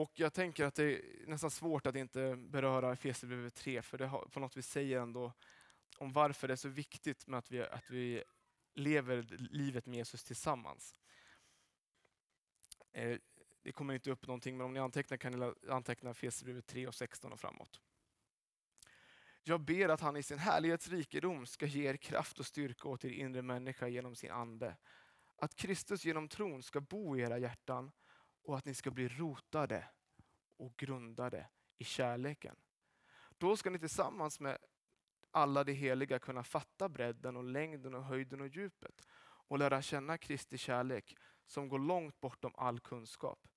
Och 0.00 0.12
jag 0.14 0.32
tänker 0.32 0.64
att 0.64 0.74
det 0.74 0.84
är 0.84 1.26
nästan 1.26 1.50
svårt 1.50 1.86
att 1.86 1.96
inte 1.96 2.36
beröra 2.36 2.92
Efesierbrevet 2.92 3.54
3, 3.54 3.82
för 3.82 3.98
det 3.98 4.06
har, 4.06 4.24
på 4.24 4.40
något 4.40 4.56
vis 4.56 4.68
säger 4.68 5.00
ändå 5.00 5.32
om 5.98 6.12
varför 6.12 6.48
det 6.48 6.54
är 6.54 6.56
så 6.56 6.68
viktigt 6.68 7.26
med 7.26 7.38
att 7.38 7.50
vi, 7.50 7.62
att 7.62 7.90
vi 7.90 8.24
lever 8.74 9.22
livet 9.50 9.86
med 9.86 9.96
Jesus 9.96 10.24
tillsammans. 10.24 11.00
Eh, 12.92 13.18
det 13.62 13.72
kommer 13.72 13.94
inte 13.94 14.10
upp 14.10 14.26
någonting, 14.26 14.56
men 14.56 14.64
om 14.64 14.72
ni 14.72 14.80
antecknar 14.80 15.16
kan 15.16 15.32
ni 15.32 15.52
anteckna 15.68 16.10
Efesierbrevet 16.10 16.66
3 16.66 16.86
och 16.86 16.94
16 16.94 17.32
och 17.32 17.40
framåt. 17.40 17.80
Jag 19.42 19.60
ber 19.60 19.88
att 19.88 20.00
han 20.00 20.16
i 20.16 20.22
sin 20.22 20.38
härlighetsrikedom 20.38 21.46
ska 21.46 21.66
ge 21.66 21.88
er 21.88 21.96
kraft 21.96 22.38
och 22.38 22.46
styrka 22.46 22.88
åt 22.88 23.04
er 23.04 23.10
inre 23.10 23.42
människa 23.42 23.88
genom 23.88 24.14
sin 24.14 24.30
ande. 24.30 24.76
Att 25.36 25.56
Kristus 25.56 26.04
genom 26.04 26.28
tron 26.28 26.62
ska 26.62 26.80
bo 26.80 27.16
i 27.16 27.20
era 27.20 27.38
hjärtan 27.38 27.92
och 28.42 28.58
att 28.58 28.64
ni 28.64 28.74
ska 28.74 28.90
bli 28.90 29.08
rotade 29.08 29.88
och 30.56 30.76
grundade 30.76 31.46
i 31.78 31.84
kärleken. 31.84 32.56
Då 33.38 33.56
ska 33.56 33.70
ni 33.70 33.78
tillsammans 33.78 34.40
med 34.40 34.58
alla 35.30 35.64
de 35.64 35.72
heliga 35.72 36.18
kunna 36.18 36.42
fatta 36.42 36.88
bredden 36.88 37.36
och 37.36 37.44
längden 37.44 37.94
och 37.94 38.04
höjden 38.04 38.40
och 38.40 38.48
djupet 38.48 39.06
och 39.22 39.58
lära 39.58 39.82
känna 39.82 40.18
Kristi 40.18 40.58
kärlek 40.58 41.16
som 41.46 41.68
går 41.68 41.78
långt 41.78 42.20
bortom 42.20 42.54
all 42.56 42.80
kunskap. 42.80 43.48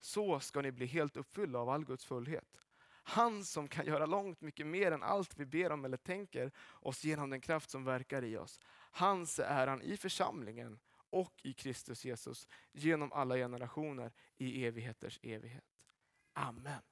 Så 0.00 0.40
ska 0.40 0.62
ni 0.62 0.72
bli 0.72 0.86
helt 0.86 1.16
uppfyllda 1.16 1.58
av 1.58 1.68
all 1.68 1.84
Guds 1.84 2.04
fullhet. 2.04 2.58
Han 3.04 3.44
som 3.44 3.68
kan 3.68 3.86
göra 3.86 4.06
långt 4.06 4.40
mycket 4.40 4.66
mer 4.66 4.92
än 4.92 5.02
allt 5.02 5.36
vi 5.36 5.46
ber 5.46 5.72
om 5.72 5.84
eller 5.84 5.96
tänker 5.96 6.52
oss 6.70 7.04
genom 7.04 7.30
den 7.30 7.40
kraft 7.40 7.70
som 7.70 7.84
verkar 7.84 8.24
i 8.24 8.36
oss. 8.36 8.60
Hans 8.90 9.38
är 9.38 9.66
han 9.66 9.82
i 9.82 9.96
församlingen 9.96 10.80
och 11.12 11.40
i 11.42 11.52
Kristus 11.52 12.04
Jesus 12.04 12.48
genom 12.72 13.12
alla 13.12 13.34
generationer 13.34 14.12
i 14.36 14.66
evigheters 14.66 15.20
evighet. 15.22 15.86
Amen. 16.32 16.82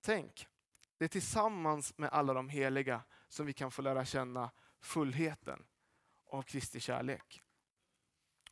Tänk, 0.00 0.46
det 0.98 1.04
är 1.04 1.08
tillsammans 1.08 1.98
med 1.98 2.10
alla 2.10 2.34
de 2.34 2.48
heliga 2.48 3.02
som 3.28 3.46
vi 3.46 3.52
kan 3.52 3.70
få 3.70 3.82
lära 3.82 4.04
känna 4.04 4.50
fullheten 4.80 5.66
av 6.26 6.42
Kristi 6.42 6.80
kärlek. 6.80 7.42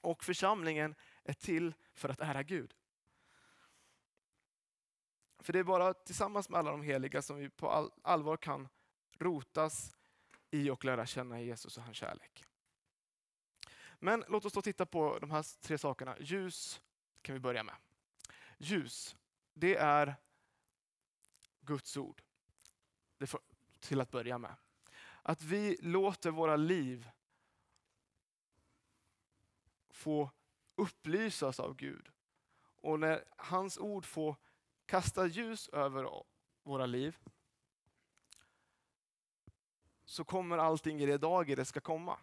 Och 0.00 0.24
församlingen 0.24 0.94
är 1.24 1.32
till 1.32 1.74
för 1.94 2.08
att 2.08 2.20
ära 2.20 2.42
Gud. 2.42 2.74
För 5.38 5.52
det 5.52 5.58
är 5.58 5.64
bara 5.64 5.94
tillsammans 5.94 6.48
med 6.48 6.58
alla 6.58 6.70
de 6.70 6.82
heliga 6.82 7.22
som 7.22 7.36
vi 7.36 7.50
på 7.50 7.90
allvar 8.02 8.36
kan 8.36 8.68
rotas 9.18 9.96
i 10.50 10.70
och 10.70 10.84
lära 10.84 11.06
känna 11.06 11.40
Jesus 11.40 11.76
och 11.76 11.82
hans 11.82 11.96
kärlek. 11.96 12.44
Men 13.98 14.24
låt 14.28 14.44
oss 14.44 14.52
då 14.52 14.62
titta 14.62 14.86
på 14.86 15.18
de 15.18 15.30
här 15.30 15.60
tre 15.60 15.78
sakerna. 15.78 16.16
Ljus 16.20 16.82
kan 17.22 17.32
vi 17.32 17.40
börja 17.40 17.62
med. 17.62 17.74
Ljus, 18.58 19.16
det 19.54 19.76
är 19.76 20.14
Guds 21.60 21.96
ord. 21.96 22.22
Det 23.18 23.26
får, 23.26 23.40
till 23.80 24.00
att 24.00 24.10
börja 24.10 24.38
med. 24.38 24.56
Att 25.22 25.42
vi 25.42 25.76
låter 25.80 26.30
våra 26.30 26.56
liv 26.56 27.10
få 29.90 30.30
upplysas 30.74 31.60
av 31.60 31.76
Gud. 31.76 32.08
Och 32.76 33.00
när 33.00 33.24
hans 33.36 33.78
ord 33.78 34.04
får 34.04 34.36
kasta 34.86 35.26
ljus 35.26 35.68
över 35.68 36.24
våra 36.62 36.86
liv 36.86 37.18
så 40.04 40.24
kommer 40.24 40.58
allting 40.58 41.00
i 41.00 41.06
det 41.06 41.18
dag 41.18 41.56
det 41.56 41.64
ska 41.64 41.80
komma. 41.80 42.18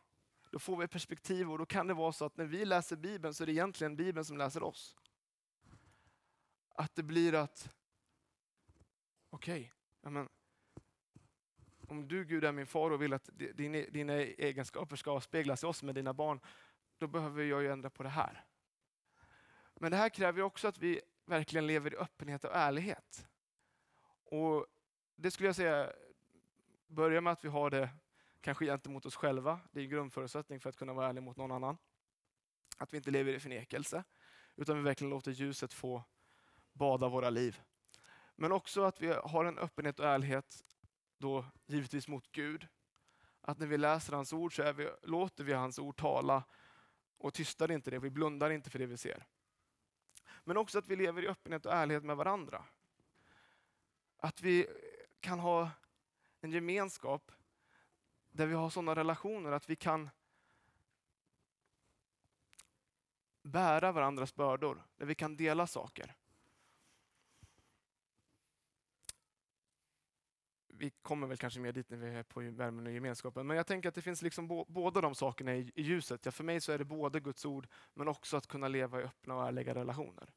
Då 0.54 0.60
får 0.60 0.78
vi 0.78 0.88
perspektiv 0.88 1.52
och 1.52 1.58
då 1.58 1.66
kan 1.66 1.88
det 1.88 1.94
vara 1.94 2.12
så 2.12 2.26
att 2.26 2.38
när 2.38 2.46
vi 2.46 2.66
läser 2.66 2.96
Bibeln 2.96 3.34
så 3.34 3.44
är 3.44 3.46
det 3.46 3.52
egentligen 3.52 3.96
Bibeln 3.96 4.26
som 4.26 4.38
läser 4.38 4.64
oss. 4.64 4.96
Att 6.70 6.96
det 6.96 7.04
blir 7.04 7.34
att, 7.34 7.76
okej, 9.30 9.74
okay, 10.02 10.28
om 11.88 12.08
du 12.08 12.26
Gud 12.26 12.44
är 12.44 12.52
min 12.52 12.68
far 12.68 12.92
och 12.92 13.02
vill 13.02 13.14
att 13.14 13.30
dina 13.90 14.14
egenskaper 14.14 14.96
ska 14.96 15.12
avspeglas 15.12 15.64
i 15.64 15.66
oss 15.66 15.84
med 15.84 15.96
dina 15.96 16.14
barn, 16.14 16.40
då 16.98 17.08
behöver 17.08 17.44
jag 17.44 17.62
ju 17.62 17.72
ändra 17.72 17.90
på 17.90 18.04
det 18.04 18.10
här. 18.10 18.46
Men 19.76 19.92
det 19.92 19.98
här 19.98 20.10
kräver 20.10 20.42
också 20.42 20.68
att 20.68 20.78
vi 20.78 21.02
verkligen 21.26 21.68
lever 21.68 21.94
i 21.94 21.98
öppenhet 21.98 22.46
och 22.46 22.56
ärlighet. 22.56 23.28
Och 24.24 24.66
Det 25.16 25.32
skulle 25.32 25.50
jag 25.50 25.56
säga, 25.56 25.94
börja 26.88 27.22
med 27.22 27.34
att 27.34 27.46
vi 27.46 27.50
har 27.50 27.70
det 27.70 27.90
kanske 28.44 28.66
gentemot 28.66 29.06
oss 29.06 29.16
själva. 29.16 29.60
Det 29.72 29.80
är 29.80 29.84
en 29.84 29.90
grundförutsättning 29.90 30.60
för 30.60 30.70
att 30.70 30.76
kunna 30.76 30.94
vara 30.94 31.10
ärlig 31.10 31.24
mot 31.24 31.38
någon 31.38 31.52
annan. 31.52 31.78
Att 32.78 32.94
vi 32.94 32.98
inte 32.98 33.12
lever 33.12 33.34
i 33.34 33.40
förnekelse, 33.40 34.04
utan 34.56 34.78
vi 34.78 34.84
verkligen 34.84 35.10
låter 35.10 35.32
ljuset 35.32 35.74
få 35.74 36.04
bada 36.74 37.10
våra 37.10 37.30
liv. 37.30 37.62
Men 38.36 38.52
också 38.52 38.84
att 38.84 39.02
vi 39.02 39.08
har 39.08 39.46
en 39.46 39.60
öppenhet 39.60 40.00
och 40.00 40.06
ärlighet, 40.06 40.64
då 41.18 41.46
givetvis 41.66 42.08
mot 42.08 42.32
Gud. 42.32 42.68
Att 43.42 43.60
när 43.60 43.68
vi 43.68 43.78
läser 43.78 44.14
hans 44.14 44.34
ord 44.34 44.56
så 44.56 44.74
vi, 44.74 44.90
låter 45.04 45.44
vi 45.44 45.54
hans 45.54 45.80
ord 45.80 45.98
tala 45.98 46.44
och 47.18 47.34
tystar 47.34 47.72
inte 47.72 47.92
det, 47.92 48.00
vi 48.00 48.10
blundar 48.10 48.50
inte 48.50 48.70
för 48.70 48.80
det 48.80 48.86
vi 48.86 48.98
ser. 48.98 49.26
Men 50.44 50.58
också 50.58 50.80
att 50.80 50.88
vi 50.88 50.96
lever 50.96 51.24
i 51.24 51.28
öppenhet 51.28 51.66
och 51.66 51.74
ärlighet 51.74 52.04
med 52.04 52.18
varandra. 52.18 52.66
Att 54.18 54.42
vi 54.42 54.68
kan 55.20 55.40
ha 55.40 55.72
en 56.42 56.52
gemenskap 56.52 57.32
där 58.34 58.46
vi 58.46 58.54
har 58.54 58.70
sådana 58.70 58.96
relationer 58.96 59.52
att 59.52 59.70
vi 59.70 59.76
kan 59.76 60.10
bära 63.42 63.92
varandras 63.92 64.36
bördor, 64.36 64.84
där 64.96 65.06
vi 65.06 65.16
kan 65.16 65.38
dela 65.38 65.68
saker. 65.68 66.16
Vi 70.68 70.90
kommer 70.90 71.28
väl 71.28 71.38
kanske 71.38 71.60
mer 71.60 71.72
dit 71.72 71.90
när 71.90 71.98
vi 71.98 72.08
är 72.08 72.24
på 72.24 72.40
värmen 72.40 72.88
och 72.88 72.94
gemenskapen, 72.94 73.48
men 73.48 73.58
jag 73.58 73.68
tänker 73.68 73.90
att 73.90 73.96
det 73.96 74.02
finns 74.02 74.22
liksom 74.22 74.66
båda 74.68 75.02
de 75.02 75.16
sakerna 75.16 75.56
i, 75.56 75.72
ljuset. 75.76 76.26
Ja, 76.26 76.32
för 76.32 76.44
mig 76.44 76.62
så 76.62 76.72
är 76.72 76.78
det 76.78 76.86
både 76.86 77.20
Guds 77.20 77.46
ord, 77.46 77.68
men 77.94 78.08
också 78.08 78.38
att 78.38 78.48
kunna 78.48 78.68
leva 78.68 79.02
i 79.02 79.04
öppna 79.04 79.36
och 79.36 79.48
ärliga 79.48 79.76
relationer. 79.76 80.30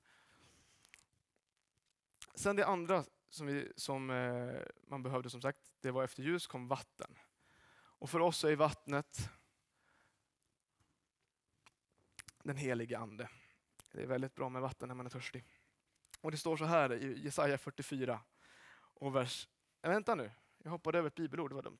Sen 2.34 2.56
det 2.56 2.66
andra 2.66 3.04
som, 3.28 3.46
vi, 3.46 3.72
som 3.76 4.10
eh, 4.10 4.60
man 4.86 5.02
behövde 5.02 5.30
som 5.30 5.42
sagt, 5.42 5.72
det 5.80 5.90
var 5.90 6.04
efter 6.04 6.22
ljus 6.22 6.46
kom 6.46 6.68
vatten. 6.68 7.18
Och 7.98 8.10
för 8.10 8.20
oss 8.20 8.44
är 8.44 8.56
vattnet 8.56 9.30
den 12.42 12.56
helige 12.56 12.98
Ande. 12.98 13.28
Det 13.92 14.02
är 14.02 14.06
väldigt 14.06 14.34
bra 14.34 14.48
med 14.48 14.62
vatten 14.62 14.88
när 14.88 14.94
man 14.94 15.06
är 15.06 15.10
törstig. 15.10 15.44
Och 16.20 16.30
Det 16.30 16.36
står 16.36 16.56
så 16.56 16.64
här 16.64 16.92
i 16.92 17.24
Jesaja 17.24 17.58
44 17.58 18.20
och 18.78 19.16
vers... 19.16 19.48
Äh, 19.82 19.90
vänta 19.90 20.14
nu, 20.14 20.30
jag 20.58 20.70
hoppade 20.70 20.98
över 20.98 21.08
ett 21.08 21.14
bibelord, 21.14 21.50
det 21.50 21.54
var 21.54 21.62
dumt. 21.62 21.78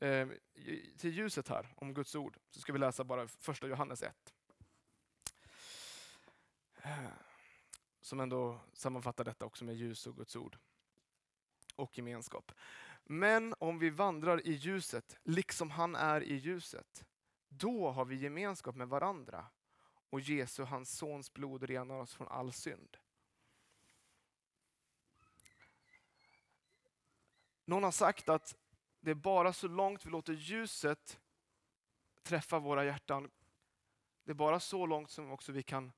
Eh, 0.00 0.28
till 0.98 1.14
ljuset 1.14 1.48
här, 1.48 1.74
om 1.76 1.94
Guds 1.94 2.14
ord, 2.14 2.38
så 2.50 2.60
ska 2.60 2.72
vi 2.72 2.78
läsa 2.78 3.04
bara 3.04 3.28
första 3.28 3.66
Johannes 3.66 4.02
1. 4.02 4.34
Eh, 6.82 7.04
som 8.00 8.20
ändå 8.20 8.60
sammanfattar 8.72 9.24
detta 9.24 9.44
också 9.44 9.64
med 9.64 9.76
ljus 9.76 10.06
och 10.06 10.16
Guds 10.16 10.36
ord. 10.36 10.58
Och 11.76 11.98
gemenskap. 11.98 12.52
Men 13.04 13.54
om 13.58 13.78
vi 13.78 13.90
vandrar 13.90 14.46
i 14.46 14.52
ljuset, 14.52 15.18
liksom 15.22 15.70
han 15.70 15.94
är 15.94 16.20
i 16.20 16.34
ljuset, 16.34 17.04
då 17.48 17.90
har 17.90 18.04
vi 18.04 18.16
gemenskap 18.16 18.76
med 18.76 18.88
varandra 18.88 19.46
och 20.10 20.20
Jesu, 20.20 20.62
hans 20.62 20.96
sons 20.96 21.32
blod, 21.32 21.62
renar 21.62 21.94
oss 21.94 22.14
från 22.14 22.28
all 22.28 22.52
synd. 22.52 22.96
Någon 27.64 27.82
har 27.82 27.90
sagt 27.90 28.28
att 28.28 28.56
det 29.00 29.10
är 29.10 29.14
bara 29.14 29.52
så 29.52 29.68
långt 29.68 30.06
vi 30.06 30.10
låter 30.10 30.32
ljuset 30.32 31.20
träffa 32.22 32.58
våra 32.58 32.84
hjärtan, 32.84 33.30
det 34.24 34.30
är 34.30 34.34
bara 34.34 34.60
så 34.60 34.86
långt 34.86 35.10
som 35.10 35.30
också 35.30 35.52
vi 35.52 35.62
kan 35.62 35.92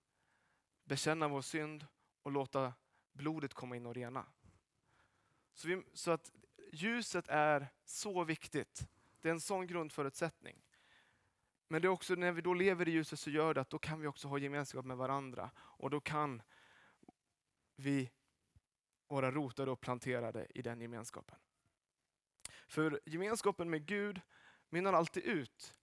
bekänna 0.84 1.28
vår 1.28 1.42
synd 1.42 1.86
och 2.22 2.30
låta 2.30 2.74
blodet 3.12 3.54
komma 3.54 3.76
in 3.76 3.86
och 3.86 3.94
rena. 3.94 4.26
Så, 5.54 5.68
vi, 5.68 5.82
så 5.92 6.10
att 6.10 6.32
ljuset 6.74 7.28
är 7.28 7.68
så 7.84 8.24
viktigt. 8.24 8.88
Det 9.20 9.28
är 9.28 9.32
en 9.32 9.40
sån 9.40 9.66
grundförutsättning. 9.66 10.62
Men 11.68 11.82
det 11.82 11.88
är 11.88 11.90
också 11.90 12.14
när 12.14 12.32
vi 12.32 12.40
då 12.40 12.54
lever 12.54 12.88
i 12.88 12.90
ljuset 12.90 13.18
så 13.18 13.30
gör 13.30 13.54
det 13.54 13.60
att 13.60 13.70
då 13.70 13.78
kan 13.78 14.00
vi 14.00 14.06
också 14.06 14.28
ha 14.28 14.38
gemenskap 14.38 14.84
med 14.84 14.96
varandra. 14.96 15.50
Och 15.56 15.90
då 15.90 16.00
kan 16.00 16.42
vi 17.76 18.10
vara 19.08 19.30
rotade 19.30 19.70
och 19.70 19.80
planterade 19.80 20.46
i 20.54 20.62
den 20.62 20.80
gemenskapen. 20.80 21.38
För 22.66 23.00
gemenskapen 23.04 23.70
med 23.70 23.86
Gud 23.86 24.20
mynnar 24.68 24.92
alltid 24.92 25.22
ut 25.22 25.74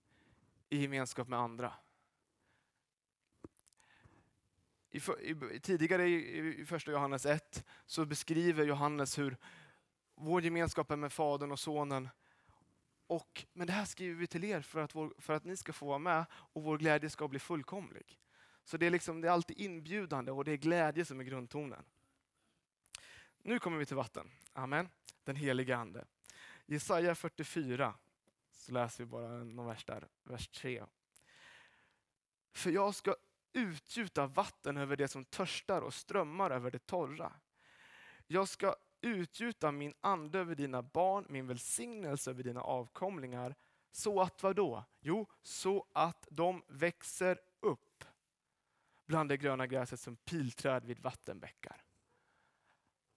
i 0.68 0.76
gemenskap 0.76 1.28
med 1.28 1.38
andra. 1.38 1.72
I, 4.90 5.00
i, 5.20 5.60
tidigare 5.60 6.08
i, 6.08 6.60
i 6.60 6.64
första 6.64 6.90
Johannes 6.90 7.26
1 7.26 7.64
så 7.86 8.04
beskriver 8.04 8.64
Johannes 8.64 9.18
hur 9.18 9.36
vår 10.14 10.42
gemenskap 10.42 10.90
är 10.90 10.96
med 10.96 11.12
Fadern 11.12 11.52
och 11.52 11.60
Sonen. 11.60 12.08
Och, 13.06 13.46
men 13.52 13.66
det 13.66 13.72
här 13.72 13.84
skriver 13.84 14.14
vi 14.14 14.26
till 14.26 14.44
er 14.44 14.60
för 14.60 14.80
att, 14.80 14.94
vår, 14.94 15.14
för 15.18 15.32
att 15.32 15.44
ni 15.44 15.56
ska 15.56 15.72
få 15.72 15.86
vara 15.86 15.98
med 15.98 16.24
och 16.32 16.62
vår 16.62 16.78
glädje 16.78 17.10
ska 17.10 17.28
bli 17.28 17.38
fullkomlig. 17.38 18.18
Så 18.64 18.76
det 18.76 18.86
är, 18.86 18.90
liksom, 18.90 19.20
det 19.20 19.28
är 19.28 19.32
alltid 19.32 19.60
inbjudande 19.60 20.32
och 20.32 20.44
det 20.44 20.52
är 20.52 20.56
glädje 20.56 21.04
som 21.04 21.20
är 21.20 21.24
grundtonen. 21.24 21.84
Nu 23.42 23.58
kommer 23.58 23.78
vi 23.78 23.86
till 23.86 23.96
vatten. 23.96 24.30
Amen. 24.52 24.88
Den 25.24 25.36
heliga 25.36 25.76
Ande. 25.76 26.04
Jesaja 26.66 27.14
44, 27.14 27.94
så 28.50 28.72
läser 28.72 29.04
vi 29.04 29.10
bara 29.10 29.28
någon 29.28 29.66
vers 29.66 29.84
där, 29.84 30.08
vers 30.22 30.48
3. 30.48 30.84
För 32.52 32.70
jag 32.70 32.94
ska 32.94 33.14
utgjuta 33.52 34.26
vatten 34.26 34.76
över 34.76 34.96
det 34.96 35.08
som 35.08 35.24
törstar 35.24 35.82
och 35.82 35.94
strömmar 35.94 36.50
över 36.50 36.70
det 36.70 36.86
torra. 36.86 37.32
Jag 38.26 38.48
ska 38.48 38.76
utgjuta 39.02 39.72
min 39.72 39.94
ande 40.00 40.38
över 40.38 40.54
dina 40.54 40.82
barn, 40.82 41.26
min 41.28 41.46
välsignelse 41.46 42.30
över 42.30 42.42
dina 42.42 42.60
avkomlingar. 42.60 43.54
Så 43.90 44.20
att 44.20 44.42
vad 44.42 44.56
då? 44.56 44.84
Jo, 45.00 45.26
så 45.42 45.86
att 45.92 46.28
de 46.30 46.62
växer 46.68 47.40
upp 47.60 48.04
bland 49.06 49.28
det 49.28 49.36
gröna 49.36 49.66
gräset 49.66 50.00
som 50.00 50.16
pilträd 50.16 50.84
vid 50.84 51.00
vattenbäckar. 51.00 51.84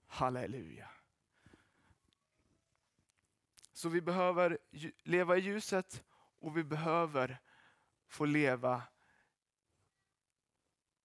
Halleluja. 0.08 0.90
Så 3.74 3.90
vi 3.90 4.02
behöver 4.02 4.58
leva 5.04 5.38
i 5.38 5.40
ljuset 5.40 6.04
och 6.40 6.58
vi 6.58 6.64
behöver 6.64 7.38
få 8.08 8.26
leva 8.26 8.84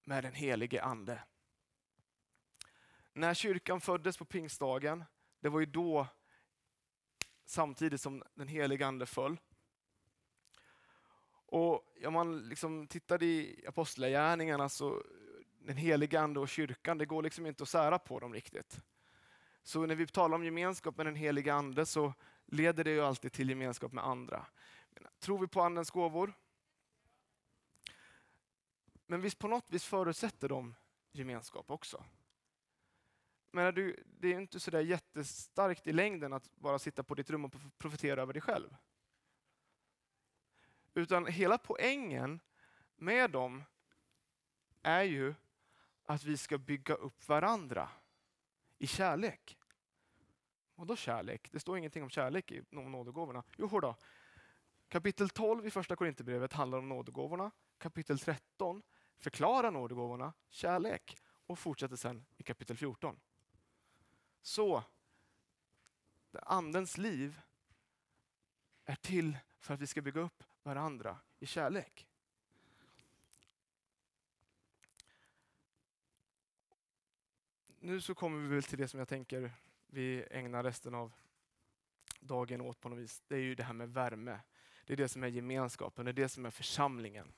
med 0.04 0.24
den 0.24 0.34
helige 0.34 0.82
Ande. 0.82 1.22
När 3.12 3.34
kyrkan 3.34 3.80
föddes 3.80 4.16
på 4.16 4.24
pingstdagen, 4.24 5.04
det 5.40 5.48
var 5.48 5.60
ju 5.60 5.66
då 5.66 6.06
samtidigt 7.44 8.00
som 8.00 8.22
den 8.34 8.48
helige 8.48 8.86
Ande 8.86 9.06
föll. 9.06 9.40
Och 11.46 12.06
om 12.06 12.12
man 12.12 12.48
liksom 12.48 12.86
tittar 12.86 13.22
i 13.22 13.64
apostlagärningarna 13.68 14.68
så 14.68 15.02
den 15.58 15.76
helige 15.76 16.20
Ande 16.20 16.40
och 16.40 16.48
kyrkan, 16.48 16.98
det 16.98 17.06
går 17.06 17.22
liksom 17.22 17.46
inte 17.46 17.62
att 17.62 17.68
sära 17.68 17.98
på 17.98 18.20
dem 18.20 18.34
riktigt. 18.34 18.80
Så 19.62 19.86
när 19.86 19.94
vi 19.94 20.06
talar 20.06 20.34
om 20.34 20.44
gemenskap 20.44 20.96
med 20.96 21.06
den 21.06 21.14
helige 21.14 21.54
Ande 21.54 21.86
så 21.86 22.14
leder 22.46 22.84
det 22.84 22.90
ju 22.90 23.00
alltid 23.00 23.32
till 23.32 23.48
gemenskap 23.48 23.92
med 23.92 24.06
andra. 24.06 24.46
Tror 25.18 25.38
vi 25.38 25.46
på 25.46 25.62
Andens 25.62 25.90
gåvor? 25.90 26.32
Men 29.06 29.20
visst 29.20 29.38
på 29.38 29.48
något 29.48 29.64
vis 29.68 29.84
förutsätter 29.84 30.48
de 30.48 30.74
gemenskap 31.12 31.70
också. 31.70 32.04
Men 33.50 33.74
du, 33.74 34.04
det 34.04 34.28
är 34.28 34.40
inte 34.40 34.60
så 34.60 34.70
där 34.70 34.80
jättestarkt 34.80 35.86
i 35.86 35.92
längden 35.92 36.32
att 36.32 36.50
bara 36.54 36.78
sitta 36.78 37.02
på 37.02 37.14
ditt 37.14 37.30
rum 37.30 37.44
och 37.44 37.54
profetera 37.78 38.22
över 38.22 38.32
dig 38.32 38.42
själv. 38.42 38.76
Utan 40.94 41.26
hela 41.26 41.58
poängen 41.58 42.40
med 42.96 43.30
dem 43.30 43.64
är 44.82 45.02
ju 45.02 45.34
att 46.02 46.24
vi 46.24 46.36
ska 46.36 46.58
bygga 46.58 46.94
upp 46.94 47.28
varandra 47.28 47.88
i 48.78 48.86
kärlek. 48.86 49.58
Och 50.74 50.86
då 50.86 50.96
kärlek? 50.96 51.48
Det 51.52 51.60
står 51.60 51.78
ingenting 51.78 52.02
om 52.02 52.10
kärlek 52.10 52.52
i 52.52 52.64
nådegåvorna. 52.70 53.42
Jo 53.56 53.80
då. 53.80 53.96
Kapitel 54.88 55.30
12 55.30 55.66
i 55.66 55.70
första 55.70 55.96
Korinthierbrevet 55.96 56.52
handlar 56.52 56.78
om 56.78 56.88
nådegåvorna. 56.88 57.50
Kapitel 57.78 58.18
13 58.18 58.82
förklarar 59.16 59.70
nådegåvorna, 59.70 60.32
kärlek 60.48 61.16
och 61.46 61.58
fortsätter 61.58 61.96
sen 61.96 62.26
i 62.36 62.42
kapitel 62.42 62.76
14. 62.76 63.20
Så, 64.42 64.84
Andens 66.32 66.98
liv 66.98 67.40
är 68.84 68.94
till 68.94 69.38
för 69.58 69.74
att 69.74 69.80
vi 69.80 69.86
ska 69.86 70.02
bygga 70.02 70.20
upp 70.20 70.44
varandra 70.62 71.18
i 71.38 71.46
kärlek. 71.46 72.06
Nu 77.82 78.00
så 78.00 78.14
kommer 78.14 78.38
vi 78.38 78.54
väl 78.54 78.62
till 78.62 78.78
det 78.78 78.88
som 78.88 78.98
jag 78.98 79.08
tänker 79.08 79.52
vi 79.86 80.26
ägnar 80.30 80.62
resten 80.62 80.94
av 80.94 81.12
dagen 82.20 82.60
åt 82.60 82.80
på 82.80 82.88
något 82.88 82.98
vis. 82.98 83.22
Det 83.28 83.34
är 83.34 83.40
ju 83.40 83.54
det 83.54 83.62
här 83.62 83.72
med 83.72 83.92
värme. 83.92 84.40
Det 84.86 84.92
är 84.92 84.96
det 84.96 85.08
som 85.08 85.22
är 85.22 85.28
gemenskapen, 85.28 86.04
det 86.04 86.10
är 86.10 86.12
det 86.12 86.28
som 86.28 86.46
är 86.46 86.50
församlingen. 86.50 87.32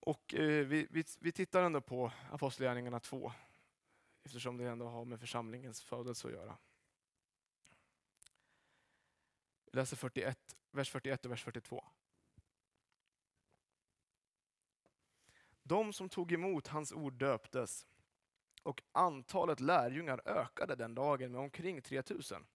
Och 0.00 0.34
eh, 0.34 0.66
vi, 0.66 0.86
vi, 0.90 1.04
vi, 1.20 1.32
tittar 1.32 1.62
ändå 1.62 1.80
på 1.80 2.12
Apostlagärningarna 2.30 3.00
2 3.00 3.32
eftersom 4.24 4.56
det 4.56 4.68
ändå 4.68 4.88
har 4.88 5.04
med 5.04 5.20
församlingens 5.20 5.82
födelse 5.82 6.28
att 6.28 6.34
göra. 6.34 6.58
Vi 9.64 9.76
läser 9.76 9.96
41, 9.96 10.56
vers 10.70 10.90
41 10.90 11.24
och 11.24 11.32
vers 11.32 11.44
42. 11.44 11.84
De 15.62 15.92
som 15.92 16.08
tog 16.08 16.32
emot 16.32 16.66
hans 16.66 16.92
ord 16.92 17.14
döptes 17.14 17.86
och 18.62 18.82
antalet 18.92 19.60
lärjungar 19.60 20.22
ökade 20.24 20.76
den 20.76 20.94
dagen 20.94 21.32
med 21.32 21.40
omkring 21.40 21.82
3000. 21.82 22.46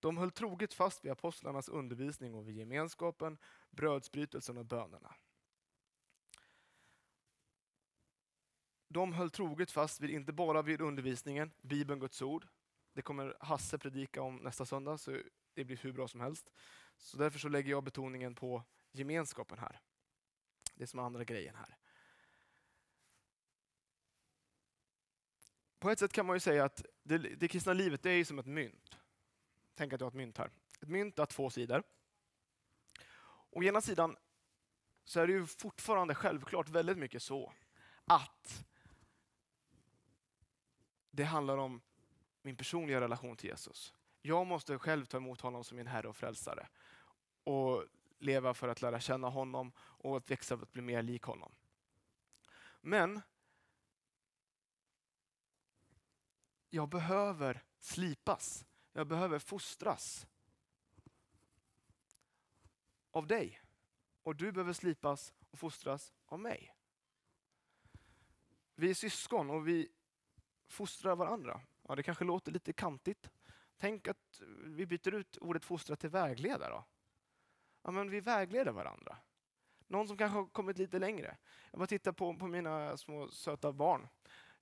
De 0.00 0.16
höll 0.16 0.30
troget 0.30 0.74
fast 0.74 1.04
vid 1.04 1.12
apostlarnas 1.12 1.68
undervisning 1.68 2.34
och 2.34 2.48
vid 2.48 2.56
gemenskapen, 2.56 3.38
brödsbrytelsen 3.70 4.58
och 4.58 4.66
bönerna. 4.66 5.14
De 8.92 9.12
höll 9.12 9.30
troget 9.30 9.70
fast 9.70 10.00
vid, 10.00 10.10
inte 10.10 10.32
bara 10.32 10.62
vid 10.62 10.80
undervisningen, 10.80 11.52
Bibeln, 11.62 12.00
Guds 12.00 12.22
ord. 12.22 12.46
Det 12.92 13.02
kommer 13.02 13.36
Hasse 13.40 13.78
predika 13.78 14.22
om 14.22 14.36
nästa 14.36 14.66
söndag, 14.66 14.98
så 14.98 15.22
det 15.54 15.64
blir 15.64 15.76
hur 15.76 15.92
bra 15.92 16.08
som 16.08 16.20
helst. 16.20 16.50
Så 16.96 17.16
därför 17.16 17.38
så 17.38 17.48
lägger 17.48 17.70
jag 17.70 17.84
betoningen 17.84 18.34
på 18.34 18.62
gemenskapen 18.92 19.58
här. 19.58 19.80
Det 20.74 20.82
är 20.82 20.86
som 20.86 21.00
andra 21.00 21.24
grejen 21.24 21.54
här. 21.54 21.76
På 25.78 25.90
ett 25.90 25.98
sätt 25.98 26.12
kan 26.12 26.26
man 26.26 26.36
ju 26.36 26.40
säga 26.40 26.64
att 26.64 26.84
det, 27.02 27.18
det 27.18 27.48
kristna 27.48 27.72
livet 27.72 28.02
det 28.02 28.10
är 28.10 28.24
som 28.24 28.38
ett 28.38 28.46
mynt. 28.46 28.96
Tänk 29.74 29.92
att 29.92 29.98
du 29.98 30.04
har 30.04 30.10
ett 30.10 30.16
mynt 30.16 30.38
här. 30.38 30.50
Ett 30.80 30.88
mynt 30.88 31.18
har 31.18 31.26
två 31.26 31.50
sidor. 31.50 31.82
Å 33.50 33.62
ena 33.62 33.80
sidan 33.80 34.16
så 35.04 35.20
är 35.20 35.26
det 35.26 35.32
ju 35.32 35.46
fortfarande 35.46 36.14
självklart 36.14 36.68
väldigt 36.68 36.98
mycket 36.98 37.22
så 37.22 37.52
att 38.04 38.64
det 41.10 41.24
handlar 41.24 41.56
om 41.56 41.80
min 42.42 42.56
personliga 42.56 43.00
relation 43.00 43.36
till 43.36 43.50
Jesus. 43.50 43.94
Jag 44.22 44.46
måste 44.46 44.78
själv 44.78 45.04
ta 45.04 45.16
emot 45.16 45.40
honom 45.40 45.64
som 45.64 45.76
min 45.76 45.86
Herre 45.86 46.08
och 46.08 46.16
Frälsare 46.16 46.68
och 47.44 47.84
leva 48.18 48.54
för 48.54 48.68
att 48.68 48.82
lära 48.82 49.00
känna 49.00 49.28
honom 49.28 49.72
och 49.78 50.16
att 50.16 50.30
växa 50.30 50.56
för 50.56 50.62
att 50.62 50.72
bli 50.72 50.82
mer 50.82 51.02
lik 51.02 51.22
honom. 51.22 51.52
Men 52.80 53.20
jag 56.70 56.88
behöver 56.88 57.62
slipas. 57.78 58.66
Jag 58.92 59.06
behöver 59.06 59.38
fostras 59.38 60.26
av 63.10 63.26
dig. 63.26 63.62
Och 64.22 64.36
du 64.36 64.52
behöver 64.52 64.72
slipas 64.72 65.34
och 65.50 65.58
fostras 65.58 66.12
av 66.26 66.40
mig. 66.40 66.74
Vi 68.74 68.90
är 68.90 68.94
syskon 68.94 69.50
och 69.50 69.68
vi 69.68 69.88
fostrar 70.70 71.16
varandra. 71.16 71.60
Ja, 71.88 71.94
det 71.94 72.02
kanske 72.02 72.24
låter 72.24 72.52
lite 72.52 72.72
kantigt. 72.72 73.30
Tänk 73.78 74.08
att 74.08 74.40
vi 74.64 74.86
byter 74.86 75.14
ut 75.14 75.36
ordet 75.36 75.64
fostra 75.64 75.96
till 75.96 76.10
vägleda 76.10 76.70
då. 76.70 76.84
Ja, 77.82 77.90
men 77.90 78.10
vi 78.10 78.20
vägleder 78.20 78.72
varandra. 78.72 79.16
Någon 79.86 80.08
som 80.08 80.16
kanske 80.16 80.38
har 80.38 80.46
kommit 80.46 80.78
lite 80.78 80.98
längre. 80.98 81.36
Jag 81.70 81.78
bara 81.78 81.86
tittar 81.86 82.12
på, 82.12 82.36
på 82.36 82.46
mina 82.46 82.96
små 82.96 83.28
söta 83.28 83.72
barn. 83.72 84.08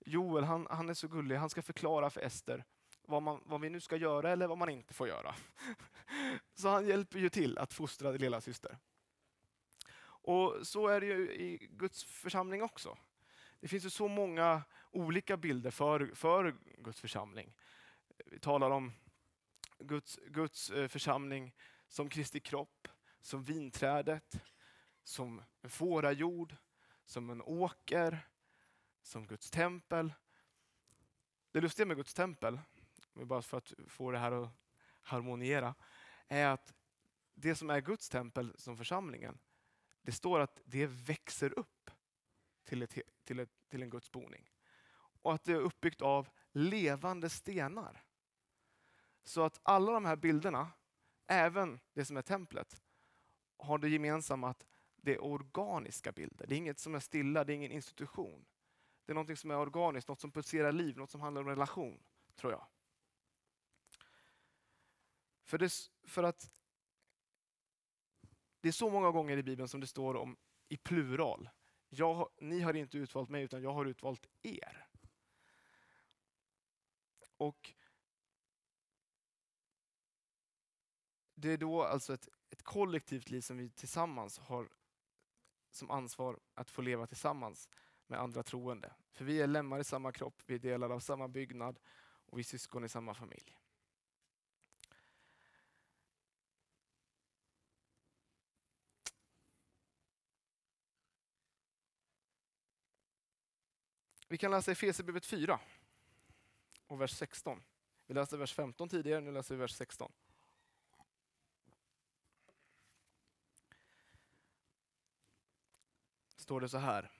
Joel, 0.06 0.44
han, 0.44 0.66
han 0.70 0.88
är 0.88 0.94
så 0.94 1.08
gullig. 1.08 1.36
Han 1.36 1.50
ska 1.50 1.62
förklara 1.62 2.10
för 2.10 2.20
Ester 2.20 2.64
vad, 3.08 3.22
man, 3.22 3.42
vad 3.44 3.60
vi 3.60 3.70
nu 3.70 3.80
ska 3.80 3.96
göra 3.96 4.30
eller 4.30 4.46
vad 4.46 4.58
man 4.58 4.68
inte 4.68 4.94
får 4.94 5.08
göra. 5.08 5.34
Så 6.54 6.68
han 6.68 6.86
hjälper 6.86 7.18
ju 7.18 7.28
till 7.28 7.58
att 7.58 7.72
fostra 7.72 8.10
lilla 8.10 8.40
syster. 8.40 8.78
Och 10.00 10.56
så 10.62 10.88
är 10.88 11.00
det 11.00 11.06
ju 11.06 11.32
i 11.32 11.68
Guds 11.70 12.04
församling 12.04 12.62
också. 12.62 12.98
Det 13.60 13.68
finns 13.68 13.84
ju 13.84 13.90
så 13.90 14.08
många 14.08 14.62
olika 14.90 15.36
bilder 15.36 15.70
för, 15.70 16.10
för 16.14 16.56
Guds 16.78 17.00
församling. 17.00 17.54
Vi 18.26 18.38
talar 18.38 18.70
om 18.70 18.92
Guds, 19.78 20.18
Guds 20.26 20.70
eh, 20.70 20.88
församling 20.88 21.54
som 21.88 22.08
Kristi 22.08 22.40
kropp, 22.40 22.88
som 23.20 23.42
vinträdet, 23.42 24.42
som 25.04 25.42
en 25.62 25.70
fårajord, 25.70 26.56
som 27.04 27.30
en 27.30 27.42
åker, 27.42 28.28
som 29.02 29.26
Guds 29.26 29.50
tempel. 29.50 30.12
Det 31.50 31.60
lustiga 31.60 31.86
med 31.86 31.96
Guds 31.96 32.14
tempel, 32.14 32.60
bara 33.12 33.42
för 33.42 33.58
att 33.58 33.72
få 33.86 34.10
det 34.10 34.18
här 34.18 34.32
att 34.32 34.50
harmoniera, 35.02 35.74
är 36.28 36.46
att 36.46 36.74
det 37.34 37.54
som 37.54 37.70
är 37.70 37.80
Guds 37.80 38.08
tempel 38.08 38.54
som 38.58 38.76
församlingen, 38.76 39.38
det 40.02 40.12
står 40.12 40.40
att 40.40 40.60
det 40.64 40.86
växer 40.86 41.58
upp 41.58 41.90
till, 42.64 42.82
ett, 42.82 42.98
till, 43.24 43.40
ett, 43.40 43.50
till 43.68 43.82
en 43.82 43.90
Guds 43.90 44.12
boning. 44.12 44.50
Och 45.22 45.34
att 45.34 45.44
det 45.44 45.52
är 45.52 45.60
uppbyggt 45.60 46.02
av 46.02 46.28
levande 46.52 47.30
stenar. 47.30 48.04
Så 49.22 49.42
att 49.42 49.60
alla 49.62 49.92
de 49.92 50.04
här 50.04 50.16
bilderna, 50.16 50.70
även 51.26 51.80
det 51.92 52.04
som 52.04 52.16
är 52.16 52.22
templet, 52.22 52.82
har 53.58 53.78
det 53.78 53.88
gemensamma 53.88 54.48
att 54.48 54.66
det 54.96 55.14
är 55.14 55.24
organiska 55.24 56.12
bilder. 56.12 56.46
Det 56.46 56.54
är 56.54 56.56
inget 56.56 56.78
som 56.78 56.94
är 56.94 57.00
stilla, 57.00 57.44
det 57.44 57.52
är 57.52 57.54
ingen 57.54 57.72
institution. 57.72 58.46
Det 59.04 59.12
är 59.12 59.14
något 59.14 59.38
som 59.38 59.50
är 59.50 59.56
organiskt, 59.56 60.08
något 60.08 60.20
som 60.20 60.32
pulserar 60.32 60.72
liv, 60.72 60.96
något 60.96 61.10
som 61.10 61.20
handlar 61.20 61.42
om 61.42 61.48
relation, 61.48 62.02
tror 62.36 62.52
jag. 62.52 62.66
För, 65.42 65.58
det, 65.58 65.72
för 66.06 66.22
att 66.22 66.50
det 68.60 68.68
är 68.68 68.72
så 68.72 68.90
många 68.90 69.10
gånger 69.10 69.36
i 69.36 69.42
Bibeln 69.42 69.68
som 69.68 69.80
det 69.80 69.86
står 69.86 70.16
om 70.16 70.36
i 70.68 70.76
plural. 70.76 71.48
Jag, 71.88 72.28
ni 72.40 72.60
har 72.60 72.74
inte 72.74 72.98
utvalt 72.98 73.28
mig, 73.28 73.42
utan 73.42 73.62
jag 73.62 73.72
har 73.72 73.84
utvalt 73.84 74.26
er. 74.42 74.87
Och 77.38 77.74
Det 81.40 81.52
är 81.52 81.56
då 81.56 81.82
alltså 81.82 82.14
ett, 82.14 82.28
ett 82.50 82.62
kollektivt 82.62 83.30
liv 83.30 83.40
som 83.40 83.56
vi 83.56 83.70
tillsammans 83.70 84.38
har 84.38 84.68
som 85.70 85.90
ansvar 85.90 86.40
att 86.54 86.70
få 86.70 86.82
leva 86.82 87.06
tillsammans 87.06 87.68
med 88.06 88.20
andra 88.20 88.42
troende. 88.42 88.92
För 89.12 89.24
vi 89.24 89.40
är 89.40 89.46
lemmar 89.46 89.80
i 89.80 89.84
samma 89.84 90.12
kropp, 90.12 90.42
vi 90.46 90.54
är 90.54 90.58
delar 90.58 90.90
av 90.90 91.00
samma 91.00 91.28
byggnad 91.28 91.78
och 92.00 92.38
vi 92.38 92.40
är 92.40 92.44
syskon 92.44 92.84
i 92.84 92.88
samma 92.88 93.14
familj. 93.14 93.56
Vi 104.28 104.38
kan 104.38 104.50
läsa 104.50 104.72
Efesierbrevet 104.72 105.26
4 105.26 105.60
och 106.88 107.00
vers 107.00 107.10
16. 107.10 107.62
Vi 108.06 108.14
läste 108.14 108.36
vers 108.36 108.54
15 108.54 108.88
tidigare, 108.88 109.20
nu 109.20 109.32
läser 109.32 109.54
vi 109.54 109.60
vers 109.60 109.72
16. 109.72 110.12
Står 116.36 116.60
det 116.60 116.68
så 116.68 116.78
här. 116.78 117.10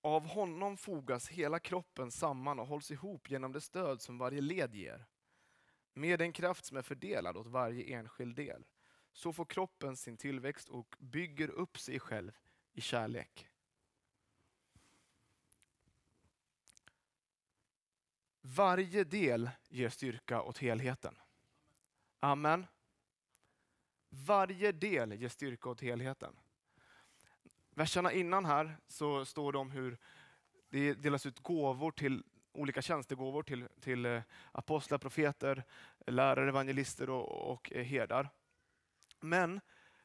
Av 0.00 0.26
honom 0.26 0.76
fogas 0.76 1.28
hela 1.28 1.58
kroppen 1.58 2.10
samman 2.10 2.58
och 2.58 2.66
hålls 2.66 2.90
ihop 2.90 3.30
genom 3.30 3.52
det 3.52 3.60
stöd 3.60 4.00
som 4.00 4.18
varje 4.18 4.40
led 4.40 4.74
ger. 4.74 5.06
Med 5.94 6.22
en 6.22 6.32
kraft 6.32 6.64
som 6.64 6.76
är 6.76 6.82
fördelad 6.82 7.36
åt 7.36 7.46
varje 7.46 7.96
enskild 7.96 8.36
del. 8.36 8.66
Så 9.12 9.32
får 9.32 9.44
kroppen 9.44 9.96
sin 9.96 10.16
tillväxt 10.16 10.68
och 10.68 10.96
bygger 10.98 11.48
upp 11.48 11.78
sig 11.78 12.00
själv 12.00 12.38
i 12.72 12.80
kärlek. 12.80 13.48
Varje 18.54 19.04
del 19.04 19.50
ger 19.68 19.88
styrka 19.88 20.42
åt 20.42 20.58
helheten. 20.58 21.18
Amen. 22.20 22.66
Varje 24.08 24.72
del 24.72 25.12
ger 25.12 25.28
styrka 25.28 25.68
åt 25.68 25.80
helheten. 25.80 26.36
Verserna 27.70 28.12
innan 28.12 28.44
här 28.44 28.76
så 28.86 29.24
står 29.24 29.52
det 29.52 29.58
om 29.58 29.70
hur 29.70 29.98
det 30.68 30.94
delas 30.94 31.26
ut 31.26 31.38
gåvor 31.38 31.90
till 31.90 32.24
olika 32.52 32.82
tjänstegåvor 32.82 33.42
till, 33.42 33.68
till 33.80 34.06
eh, 34.06 34.22
apostlar, 34.52 34.98
profeter, 34.98 35.64
lärare, 36.06 36.48
evangelister 36.48 37.10
och, 37.10 37.52
och 37.52 37.72
eh, 37.72 37.84
herdar. 37.84 38.28
Men 39.20 39.60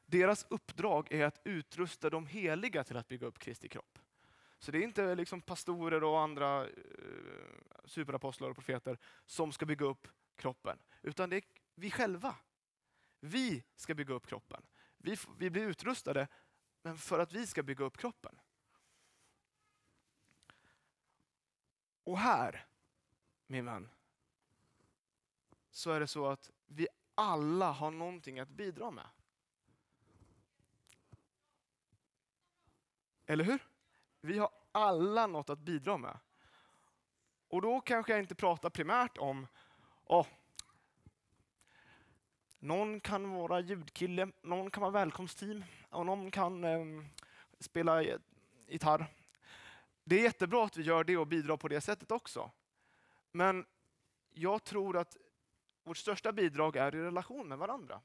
deras 0.06 0.45
uppdrag 0.49 1.12
är 1.12 1.25
att 1.25 1.41
utrusta 1.43 2.10
de 2.10 2.27
heliga 2.27 2.84
till 2.84 2.97
att 2.97 3.08
bygga 3.08 3.27
upp 3.27 3.39
Kristi 3.39 3.69
kropp. 3.69 3.90
Så 4.62 4.71
det 4.71 4.78
är 4.78 4.84
inte 4.84 5.15
liksom 5.15 5.41
pastorer 5.41 6.04
och 6.04 6.19
andra 6.19 6.67
eh, 6.67 6.74
superapostlar 7.86 8.50
och 8.50 8.56
profeter 8.56 8.97
som 9.26 9.52
ska 9.52 9.65
bygga 9.65 9.86
upp 9.86 10.08
kroppen, 10.36 10.80
utan 11.02 11.30
det 11.30 11.36
är 11.36 11.43
vi 11.76 11.91
själva. 11.91 12.36
Vi 13.19 13.63
ska 13.76 13.95
bygga 13.95 14.13
upp 14.13 14.28
kroppen. 14.28 14.65
Vi, 14.97 15.17
vi 15.38 15.50
blir 15.50 15.67
utrustade, 15.67 16.28
men 16.82 16.97
för 16.97 17.19
att 17.19 17.34
vi 17.34 17.47
ska 17.47 17.63
bygga 17.63 17.86
upp 17.86 17.97
kroppen. 17.97 18.39
Och 22.04 22.19
här, 22.19 22.65
min 23.47 23.65
vän, 23.65 23.89
så 25.71 25.91
är 25.91 26.00
det 26.00 26.08
så 26.08 26.28
att 26.28 26.52
vi 26.65 26.88
alla 27.15 27.71
har 27.71 27.91
någonting 27.91 28.39
att 28.39 28.50
bidra 28.50 28.91
med. 28.91 29.08
Eller 33.26 33.43
hur? 33.43 33.70
Vi 34.21 34.38
har 34.38 34.49
alla 34.71 35.27
något 35.27 35.49
att 35.49 35.60
bidra 35.60 35.97
med. 35.97 36.17
Och 37.47 37.62
då 37.62 37.81
kanske 37.81 38.12
jag 38.12 38.19
inte 38.19 38.36
pratar 38.36 38.69
primärt 38.69 39.17
om, 39.17 39.47
oh, 40.05 40.27
någon 42.60 42.99
kan 42.99 43.31
vara 43.31 43.60
ljudkille, 43.60 44.31
någon 44.41 44.71
kan 44.71 44.81
vara 44.81 44.91
välkomstteam 44.91 45.63
och 45.89 46.05
någon 46.05 46.31
kan 46.31 46.63
eh, 46.63 47.05
spela 47.60 48.03
gitarr. 48.67 49.05
Det 50.03 50.15
är 50.15 50.23
jättebra 50.23 50.65
att 50.65 50.77
vi 50.77 50.84
gör 50.84 51.03
det 51.03 51.17
och 51.17 51.27
bidrar 51.27 51.57
på 51.57 51.67
det 51.67 51.81
sättet 51.81 52.12
också. 52.12 52.51
Men 53.31 53.65
jag 54.29 54.63
tror 54.63 54.97
att 54.97 55.17
vårt 55.84 55.97
största 55.97 56.31
bidrag 56.31 56.75
är 56.75 56.95
i 56.95 57.01
relation 57.01 57.47
med 57.47 57.57
varandra. 57.57 58.01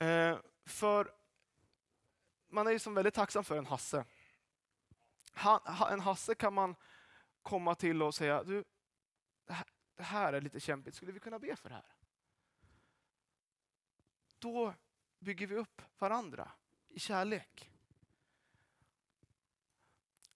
Eh, 0.00 0.38
för 0.64 1.12
man 2.56 2.66
är 2.66 2.70
ju 2.70 2.78
som 2.78 2.94
väldigt 2.94 3.14
tacksam 3.14 3.44
för 3.44 3.58
en 3.58 3.66
Hasse. 3.66 4.04
Han, 5.32 5.60
en 5.92 6.00
Hasse 6.00 6.34
kan 6.34 6.54
man 6.54 6.76
komma 7.42 7.74
till 7.74 8.02
och 8.02 8.14
säga, 8.14 8.42
du, 8.42 8.64
det 9.46 9.52
här, 9.52 9.66
det 9.94 10.02
här 10.02 10.32
är 10.32 10.40
lite 10.40 10.60
kämpigt, 10.60 10.94
skulle 10.94 11.12
vi 11.12 11.20
kunna 11.20 11.38
be 11.38 11.56
för 11.56 11.68
det 11.68 11.74
här? 11.74 11.94
Då 14.38 14.74
bygger 15.18 15.46
vi 15.46 15.56
upp 15.56 15.82
varandra 15.98 16.52
i 16.88 16.98
kärlek. 16.98 17.70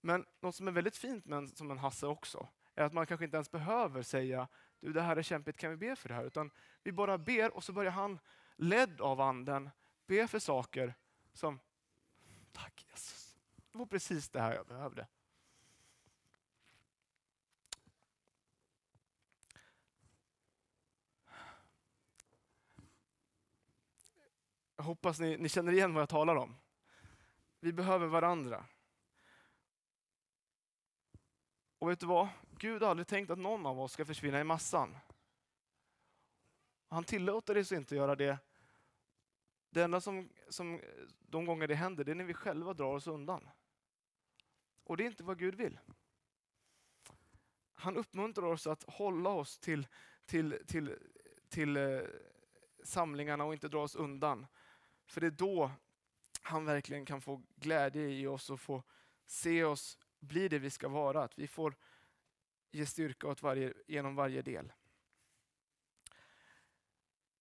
Men 0.00 0.26
något 0.40 0.56
som 0.56 0.68
är 0.68 0.72
väldigt 0.72 0.96
fint 0.96 1.24
med 1.24 1.38
en, 1.38 1.48
som 1.48 1.70
en 1.70 1.78
Hasse 1.78 2.06
också, 2.06 2.48
är 2.74 2.84
att 2.84 2.92
man 2.92 3.06
kanske 3.06 3.24
inte 3.24 3.36
ens 3.36 3.50
behöver 3.50 4.02
säga 4.02 4.48
du 4.80 4.92
det 4.92 5.02
här 5.02 5.16
är 5.16 5.22
kämpigt, 5.22 5.56
kan 5.56 5.70
vi 5.70 5.76
be 5.76 5.96
för 5.96 6.08
det 6.08 6.14
här? 6.14 6.24
Utan 6.24 6.50
vi 6.82 6.92
bara 6.92 7.18
ber 7.18 7.56
och 7.56 7.64
så 7.64 7.72
börjar 7.72 7.92
han, 7.92 8.18
ledd 8.56 9.00
av 9.00 9.20
anden, 9.20 9.70
be 10.06 10.28
för 10.28 10.38
saker 10.38 10.94
som, 11.32 11.60
tack 12.52 12.86
Jesus, 12.90 13.34
det 13.72 13.78
var 13.78 13.86
precis 13.86 14.28
det 14.28 14.40
här 14.40 14.54
jag 14.54 14.66
behövde. 14.66 15.06
Jag 24.76 24.84
hoppas 24.84 25.20
ni, 25.20 25.36
ni 25.36 25.48
känner 25.48 25.72
igen 25.72 25.94
vad 25.94 26.02
jag 26.02 26.08
talar 26.08 26.36
om. 26.36 26.56
Vi 27.60 27.72
behöver 27.72 28.06
varandra. 28.06 28.66
Och 31.78 31.90
vet 31.90 32.00
du 32.00 32.06
vad? 32.06 32.28
Gud 32.58 32.82
har 32.82 32.90
aldrig 32.90 33.06
tänkt 33.06 33.30
att 33.30 33.38
någon 33.38 33.66
av 33.66 33.80
oss 33.80 33.92
ska 33.92 34.04
försvinna 34.04 34.40
i 34.40 34.44
massan. 34.44 34.96
Han 36.88 37.04
tillåter 37.04 37.58
oss 37.58 37.72
inte 37.72 37.94
att 37.94 37.98
göra 37.98 38.16
det. 38.16 38.38
Det 39.70 39.82
enda 39.82 40.00
som, 40.00 40.28
som 40.48 40.80
de 41.20 41.46
gånger 41.46 41.68
det 41.68 41.74
händer, 41.74 42.04
det 42.04 42.10
är 42.10 42.14
när 42.14 42.24
vi 42.24 42.34
själva 42.34 42.74
drar 42.74 42.94
oss 42.94 43.06
undan. 43.06 43.48
Och 44.84 44.96
det 44.96 45.04
är 45.04 45.06
inte 45.06 45.24
vad 45.24 45.38
Gud 45.38 45.54
vill. 45.54 45.78
Han 47.74 47.96
uppmuntrar 47.96 48.46
oss 48.46 48.66
att 48.66 48.82
hålla 48.82 49.30
oss 49.30 49.58
till, 49.58 49.86
till, 50.26 50.58
till, 50.66 50.96
till 51.48 51.76
eh, 51.76 52.00
samlingarna 52.84 53.44
och 53.44 53.52
inte 53.52 53.68
dra 53.68 53.82
oss 53.82 53.96
undan. 53.96 54.46
För 55.06 55.20
det 55.20 55.26
är 55.26 55.30
då 55.30 55.70
han 56.42 56.64
verkligen 56.64 57.06
kan 57.06 57.20
få 57.20 57.42
glädje 57.56 58.08
i 58.08 58.26
oss 58.26 58.50
och 58.50 58.60
få 58.60 58.82
se 59.26 59.64
oss 59.64 59.98
bli 60.18 60.48
det 60.48 60.58
vi 60.58 60.70
ska 60.70 60.88
vara. 60.88 61.22
Att 61.22 61.38
vi 61.38 61.46
får 61.46 61.76
ge 62.70 62.86
styrka 62.86 63.28
åt 63.28 63.42
varje, 63.42 63.74
genom 63.86 64.14
varje 64.14 64.42
del. 64.42 64.72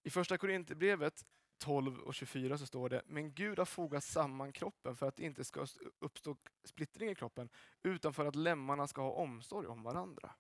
I 0.04 0.10
första 0.10 0.38
Korinthierbrevet 0.38 1.26
12 1.60 2.00
och 2.00 2.14
24 2.14 2.58
så 2.58 2.66
står 2.66 2.90
det, 2.90 3.02
men 3.06 3.34
Gud 3.34 3.60
har 3.60 3.66
fogat 3.66 4.04
samman 4.04 4.52
kroppen 4.52 4.96
för 4.96 5.08
att 5.08 5.16
det 5.16 5.24
inte 5.24 5.44
ska 5.44 5.66
uppstå 6.00 6.38
splittring 6.64 7.10
i 7.10 7.16
kroppen, 7.16 7.50
utan 7.84 8.14
för 8.14 8.26
att 8.26 8.36
lemmarna 8.36 8.88
ska 8.88 9.02
ha 9.02 9.12
omsorg 9.12 9.68
om 9.68 9.84
varandra. 9.84 10.32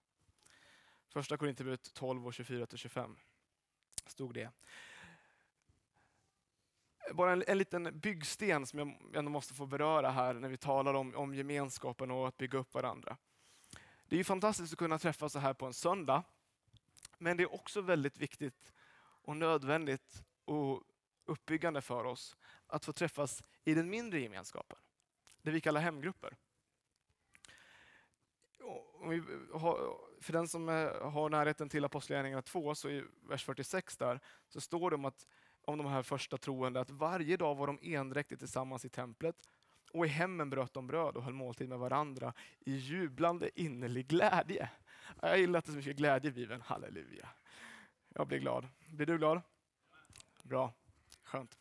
Första 1.07 1.37
Korinthierbrevet 1.37 1.93
12 1.93 2.27
och 2.27 2.31
24-25 2.31 3.15
stod 4.05 4.33
det 4.33 4.51
bara 7.13 7.31
en, 7.31 7.43
en 7.47 7.57
liten 7.57 7.99
byggsten 7.99 8.65
som 8.65 8.79
jag 8.79 9.15
ändå 9.15 9.31
måste 9.31 9.53
få 9.53 9.65
beröra 9.65 10.11
här 10.11 10.33
när 10.33 10.49
vi 10.49 10.57
talar 10.57 10.93
om, 10.93 11.15
om 11.15 11.35
gemenskapen 11.35 12.11
och 12.11 12.27
att 12.27 12.37
bygga 12.37 12.59
upp 12.59 12.73
varandra. 12.73 13.17
Det 14.05 14.15
är 14.15 14.17
ju 14.17 14.23
fantastiskt 14.23 14.73
att 14.73 14.79
kunna 14.79 14.99
träffas 14.99 15.33
så 15.33 15.39
här 15.39 15.53
på 15.53 15.65
en 15.65 15.73
söndag. 15.73 16.23
Men 17.17 17.37
det 17.37 17.43
är 17.43 17.53
också 17.53 17.81
väldigt 17.81 18.17
viktigt 18.17 18.73
och 18.99 19.37
nödvändigt 19.37 20.23
att 20.45 20.83
uppbyggande 21.29 21.81
för 21.81 22.03
oss 22.03 22.37
att 22.67 22.85
få 22.85 22.93
träffas 22.93 23.43
i 23.63 23.73
den 23.73 23.89
mindre 23.89 24.19
gemenskapen. 24.19 24.77
Det 25.41 25.51
vi 25.51 25.61
kallar 25.61 25.81
hemgrupper. 25.81 26.37
För 30.21 30.33
den 30.33 30.47
som 30.47 30.67
har 31.01 31.29
närheten 31.29 31.69
till 31.69 31.85
Apostlagärningarna 31.85 32.41
2, 32.41 32.75
så 32.75 32.89
i 32.89 33.03
vers 33.29 33.45
46 33.45 33.97
där, 33.97 34.19
så 34.47 34.61
står 34.61 34.89
det 34.89 34.95
om 34.95 35.05
att 35.05 35.27
om 35.61 35.77
de 35.77 35.87
här 35.87 36.03
första 36.03 36.37
troende 36.37 36.79
att 36.79 36.89
varje 36.89 37.37
dag 37.37 37.55
var 37.55 37.67
de 37.67 37.79
endräktigt 37.81 38.39
tillsammans 38.39 38.85
i 38.85 38.89
templet 38.89 39.35
och 39.93 40.05
i 40.05 40.09
hemmen 40.09 40.49
bröt 40.49 40.73
de 40.73 40.87
bröd 40.87 41.17
och 41.17 41.23
höll 41.23 41.33
måltid 41.33 41.69
med 41.69 41.79
varandra 41.79 42.33
i 42.59 42.75
jublande 42.75 43.61
innerlig 43.61 44.07
glädje. 44.07 44.69
Jag 45.21 45.39
gillar 45.39 45.59
att 45.59 45.65
det 45.65 45.69
är 45.69 45.73
så 45.73 45.77
mycket 45.77 45.95
glädje 45.95 46.29
i 46.29 46.33
Bibeln. 46.33 46.61
Halleluja. 46.61 47.29
Jag 48.09 48.27
blir 48.27 48.39
glad. 48.39 48.67
Blir 48.87 49.05
du 49.05 49.17
glad? 49.17 49.41
Bra. 50.43 50.73
Skönt. 51.29 51.57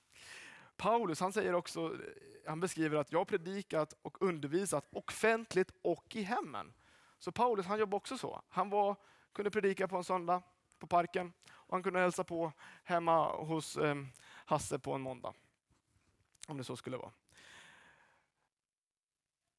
Paulus 0.76 1.20
han 1.20 1.32
säger 1.32 1.52
också, 1.52 1.96
han 2.46 2.60
beskriver 2.60 2.96
att 2.96 3.12
jag 3.12 3.20
har 3.20 3.24
predikat 3.24 3.94
och 4.02 4.22
undervisat 4.22 4.88
offentligt 4.92 5.70
och 5.82 6.16
i 6.16 6.22
hemmen. 6.22 6.74
Så 7.18 7.32
Paulus 7.32 7.66
han 7.66 7.78
jobbar 7.78 7.96
också 7.96 8.18
så. 8.18 8.42
Han 8.48 8.70
var, 8.70 8.96
kunde 9.32 9.50
predika 9.50 9.88
på 9.88 9.96
en 9.96 10.04
söndag 10.04 10.42
på 10.78 10.86
parken 10.86 11.32
och 11.50 11.74
han 11.74 11.82
kunde 11.82 12.00
hälsa 12.00 12.24
på 12.24 12.52
hemma 12.84 13.36
hos 13.36 13.76
eh, 13.76 13.94
Hasse 14.24 14.78
på 14.78 14.92
en 14.92 15.00
måndag. 15.00 15.34
Om 16.48 16.58
det 16.58 16.64
så 16.64 16.76
skulle 16.76 16.96
vara. 16.96 17.12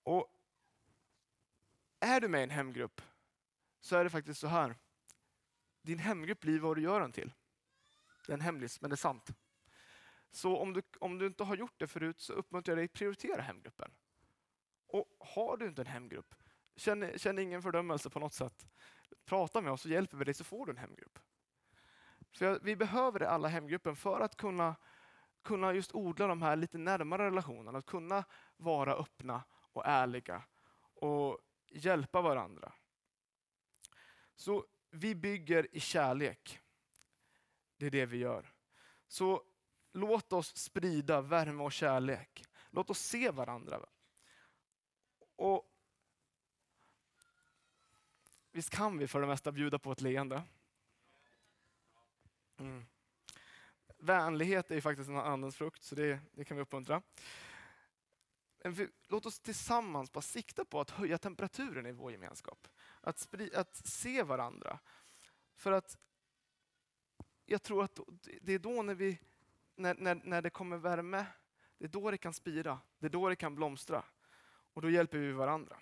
Och 0.03 0.35
Är 1.99 2.21
du 2.21 2.27
med 2.27 2.39
i 2.39 2.43
en 2.43 2.49
hemgrupp 2.49 3.01
så 3.81 3.95
är 3.95 4.03
det 4.03 4.09
faktiskt 4.09 4.39
så 4.39 4.47
här. 4.47 4.75
Din 5.81 5.99
hemgrupp 5.99 6.39
blir 6.39 6.59
vad 6.59 6.77
du 6.77 6.81
gör 6.81 6.99
den 6.99 7.11
till. 7.11 7.33
Det 8.25 8.31
är 8.31 8.33
en 8.33 8.41
hemlis, 8.41 8.81
men 8.81 8.89
det 8.89 8.93
är 8.93 8.97
sant. 8.97 9.29
Så 10.31 10.57
om 10.57 10.73
du, 10.73 10.81
om 10.99 11.17
du 11.17 11.27
inte 11.27 11.43
har 11.43 11.55
gjort 11.55 11.79
det 11.79 11.87
förut 11.87 12.19
så 12.19 12.33
uppmuntrar 12.33 12.71
jag 12.71 12.77
dig 12.77 12.85
att 12.85 12.93
prioritera 12.93 13.41
hemgruppen. 13.41 13.91
Och 14.87 15.05
har 15.19 15.57
du 15.57 15.67
inte 15.67 15.81
en 15.81 15.87
hemgrupp, 15.87 16.35
känn, 16.75 17.11
känn 17.17 17.39
ingen 17.39 17.61
fördömelse 17.61 18.09
på 18.09 18.19
något 18.19 18.33
sätt. 18.33 18.67
Prata 19.25 19.61
med 19.61 19.71
oss 19.71 19.81
så 19.81 19.89
hjälper 19.89 20.17
vi 20.17 20.25
dig 20.25 20.33
så 20.33 20.43
får 20.43 20.65
du 20.65 20.71
en 20.71 20.77
hemgrupp. 20.77 21.19
För 22.31 22.59
vi 22.63 22.75
behöver 22.75 23.19
alla 23.19 23.47
hemgruppen 23.47 23.95
för 23.95 24.19
att 24.19 24.37
kunna, 24.37 24.75
kunna 25.43 25.73
just 25.73 25.95
odla 25.95 26.27
de 26.27 26.41
här 26.41 26.55
lite 26.55 26.77
närmare 26.77 27.25
relationerna, 27.25 27.79
att 27.79 27.85
kunna 27.85 28.23
vara 28.57 28.95
öppna 28.95 29.43
och 29.51 29.85
ärliga 29.85 30.43
och 30.93 31.39
hjälpa 31.67 32.21
varandra. 32.21 32.73
Så 34.35 34.65
vi 34.89 35.15
bygger 35.15 35.75
i 35.75 35.79
kärlek. 35.79 36.59
Det 37.77 37.85
är 37.85 37.91
det 37.91 38.05
vi 38.05 38.17
gör. 38.17 38.53
Så 39.07 39.43
låt 39.91 40.33
oss 40.33 40.57
sprida 40.57 41.21
värme 41.21 41.63
och 41.63 41.71
kärlek. 41.71 42.43
Låt 42.69 42.89
oss 42.89 42.99
se 42.99 43.31
varandra. 43.31 43.85
Och 45.35 45.69
Visst 48.51 48.69
kan 48.69 48.97
vi 48.97 49.07
för 49.07 49.21
det 49.21 49.27
mesta 49.27 49.51
bjuda 49.51 49.79
på 49.79 49.91
ett 49.91 50.01
leende? 50.01 50.43
Mm. 52.57 52.85
Vänlighet 53.97 54.71
är 54.71 54.75
ju 54.75 54.81
faktiskt 54.81 55.09
en 55.09 55.17
andens 55.17 55.55
frukt, 55.55 55.83
så 55.83 55.95
det, 55.95 56.19
det 56.31 56.45
kan 56.45 56.57
vi 56.57 56.63
uppmuntra. 56.63 57.01
Låt 59.07 59.25
oss 59.25 59.39
tillsammans 59.39 60.11
bara 60.11 60.21
sikta 60.21 60.65
på 60.65 60.79
att 60.79 60.89
höja 60.89 61.17
temperaturen 61.17 61.85
i 61.85 61.91
vår 61.91 62.11
gemenskap. 62.11 62.67
Att, 63.01 63.19
spri, 63.19 63.55
att 63.55 63.75
se 63.75 64.23
varandra. 64.23 64.79
För 65.55 65.71
att 65.71 65.97
jag 67.45 67.63
tror 67.63 67.83
att 67.83 67.99
det 68.41 68.53
är 68.53 68.59
då 68.59 68.81
när, 68.81 68.95
vi, 68.95 69.19
när, 69.79 69.95
när, 69.95 70.15
när 70.23 70.41
det 70.41 70.49
kommer 70.49 70.77
värme, 70.77 71.25
det 71.77 71.85
är 71.85 71.89
då 71.89 72.11
det 72.11 72.17
kan 72.17 72.33
spira, 72.33 72.79
det 72.99 73.05
är 73.05 73.09
då 73.09 73.29
det 73.29 73.35
kan 73.35 73.55
blomstra. 73.55 74.03
Och 74.73 74.81
då 74.81 74.89
hjälper 74.89 75.17
vi 75.17 75.31
varandra. 75.31 75.79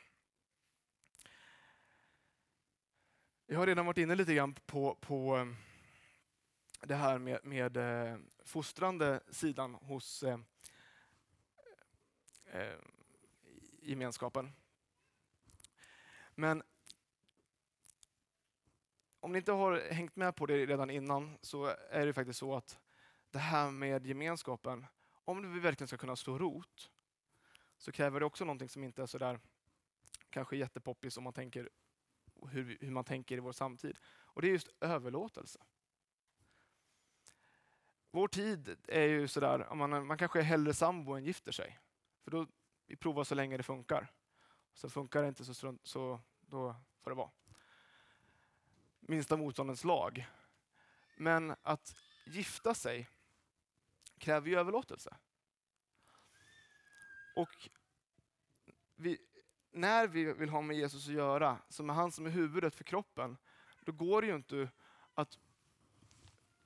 Jag 3.45 3.59
har 3.59 3.67
redan 3.67 3.85
varit 3.85 3.97
inne 3.97 4.15
lite 4.15 4.33
grann 4.33 4.53
på, 4.53 4.95
på 4.95 5.37
eh, 5.37 5.47
det 6.81 6.95
här 6.95 7.17
med, 7.17 7.45
med 7.45 7.77
eh, 7.77 8.17
fostrande 8.43 9.19
sidan 9.29 9.73
hos 9.73 10.23
eh, 10.23 10.39
eh, 12.45 12.79
gemenskapen. 13.81 14.51
Men 16.35 16.63
om 19.19 19.31
ni 19.31 19.37
inte 19.37 19.51
har 19.51 19.91
hängt 19.91 20.15
med 20.15 20.35
på 20.35 20.45
det 20.45 20.65
redan 20.65 20.89
innan 20.89 21.37
så 21.41 21.65
är 21.89 22.05
det 22.05 22.13
faktiskt 22.13 22.39
så 22.39 22.55
att 22.55 22.79
det 23.31 23.39
här 23.39 23.71
med 23.71 24.05
gemenskapen, 24.05 24.85
om 25.09 25.53
vi 25.53 25.59
verkligen 25.59 25.87
ska 25.87 25.97
kunna 25.97 26.15
slå 26.15 26.37
rot, 26.37 26.91
så 27.77 27.91
kräver 27.91 28.19
det 28.19 28.25
också 28.25 28.45
någonting 28.45 28.69
som 28.69 28.83
inte 28.83 29.01
är 29.01 29.05
sådär 29.05 29.39
kanske 30.29 30.57
jättepoppis 30.57 31.17
om 31.17 31.23
man 31.23 31.33
tänker 31.33 31.69
hur, 32.49 32.77
hur 32.81 32.91
man 32.91 33.03
tänker 33.03 33.37
i 33.37 33.39
vår 33.39 33.51
samtid. 33.51 33.97
Och 34.05 34.41
det 34.41 34.47
är 34.47 34.51
just 34.51 34.69
överlåtelse. 34.79 35.59
Vår 38.11 38.27
tid 38.27 38.77
är 38.87 39.07
ju 39.07 39.27
sådär, 39.27 39.75
man, 39.75 40.07
man 40.07 40.17
kanske 40.17 40.39
är 40.39 40.43
hellre 40.43 40.73
sambo 40.73 41.13
än 41.13 41.23
gifter 41.23 41.51
sig. 41.51 41.79
För 42.23 42.31
då 42.31 42.47
vi 42.85 42.95
provar 42.95 43.23
så 43.23 43.35
länge 43.35 43.57
det 43.57 43.63
funkar. 43.63 44.11
Så 44.73 44.89
funkar 44.89 45.21
det 45.21 45.27
inte 45.27 45.45
så, 45.45 45.53
strunt, 45.53 45.87
så 45.87 46.19
då 46.39 46.75
får 47.01 47.11
det 47.11 47.15
vara. 47.15 47.31
Minsta 48.99 49.37
motståndets 49.37 49.83
lag. 49.83 50.27
Men 51.15 51.55
att 51.61 51.95
gifta 52.25 52.73
sig 52.73 53.09
kräver 54.17 54.49
ju 54.49 54.59
överlåtelse. 54.59 55.17
Och 57.35 57.69
vi, 58.95 59.17
när 59.71 60.07
vi 60.07 60.33
vill 60.33 60.49
ha 60.49 60.61
med 60.61 60.77
Jesus 60.77 61.07
att 61.07 61.13
göra, 61.13 61.57
som 61.69 61.89
är 61.89 61.93
han 61.93 62.11
som 62.11 62.25
är 62.25 62.29
huvudet 62.29 62.75
för 62.75 62.83
kroppen, 62.83 63.37
då 63.81 63.91
går 63.91 64.21
det 64.21 64.27
ju 64.27 64.35
inte 64.35 64.69
att 65.13 65.37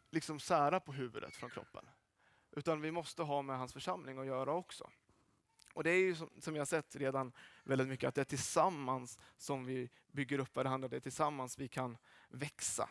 liksom 0.09 0.39
sära 0.39 0.79
på 0.79 0.91
huvudet 0.91 1.35
från 1.35 1.49
kroppen. 1.49 1.89
Utan 2.51 2.81
vi 2.81 2.91
måste 2.91 3.23
ha 3.23 3.41
med 3.41 3.57
hans 3.57 3.73
församling 3.73 4.17
att 4.17 4.25
göra 4.25 4.53
också. 4.53 4.89
Och 5.73 5.83
det 5.83 5.91
är 5.91 5.97
ju 5.97 6.15
som, 6.15 6.29
som 6.39 6.55
jag 6.55 6.67
sett 6.67 6.95
redan 6.95 7.31
väldigt 7.63 7.87
mycket, 7.87 8.07
att 8.07 8.15
det 8.15 8.21
är 8.21 8.25
tillsammans 8.25 9.19
som 9.37 9.65
vi 9.65 9.89
bygger 10.11 10.39
upp 10.39 10.55
varandra, 10.55 10.87
det 10.87 10.95
är 10.95 10.99
tillsammans 10.99 11.57
vi 11.57 11.67
kan 11.67 11.97
växa. 12.29 12.89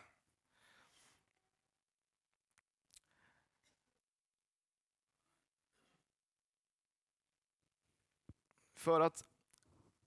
För 8.81 9.01
att 9.01 9.25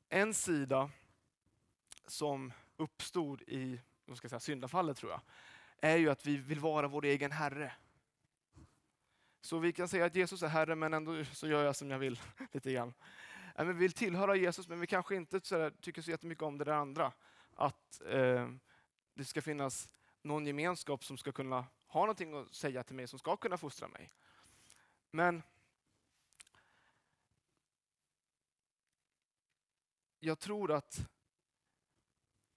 en 0.08 0.34
sida 0.34 0.90
som 2.06 2.52
uppstod 2.76 3.42
i 3.42 3.80
vad 4.04 4.16
ska 4.16 4.24
jag 4.24 4.30
säga, 4.30 4.40
syndafallet 4.40 4.96
tror 4.96 5.12
jag, 5.12 5.20
är 5.80 5.96
ju 5.96 6.10
att 6.10 6.26
vi 6.26 6.37
vill 6.37 6.60
vara 6.60 6.88
vår 6.88 7.04
egen 7.04 7.32
Herre. 7.32 7.72
Så 9.40 9.58
vi 9.58 9.72
kan 9.72 9.88
säga 9.88 10.04
att 10.04 10.14
Jesus 10.14 10.42
är 10.42 10.48
Herre, 10.48 10.74
men 10.74 10.94
ändå 10.94 11.24
så 11.24 11.48
gör 11.48 11.64
jag 11.64 11.76
som 11.76 11.90
jag 11.90 11.98
vill. 11.98 12.20
lite 12.52 12.72
grann. 12.72 12.94
Vi 13.58 13.72
vill 13.72 13.92
tillhöra 13.92 14.37
Jesus, 14.37 14.68
men 14.68 14.80
vi 14.80 14.87
kanske 14.87 15.16
inte 15.16 15.40
så 15.40 15.70
tycker 15.80 16.02
så 16.02 16.10
jättemycket 16.10 16.42
om 16.42 16.58
det 16.58 16.64
där 16.64 16.72
andra. 16.72 17.12
Att 17.54 18.00
eh, 18.06 18.48
det 19.14 19.24
ska 19.24 19.42
finnas 19.42 19.88
någon 20.22 20.46
gemenskap 20.46 21.04
som 21.04 21.16
ska 21.16 21.32
kunna 21.32 21.66
ha 21.87 22.00
någonting 22.00 22.34
att 22.34 22.54
säga 22.54 22.82
till 22.82 22.96
mig, 22.96 23.08
som 23.08 23.18
ska 23.18 23.37
kunna 23.37 23.58
fostra 23.58 23.88
mig. 23.88 24.10
Men 25.10 25.42
jag 30.24 30.38
tror 30.38 30.72
att 30.72 31.08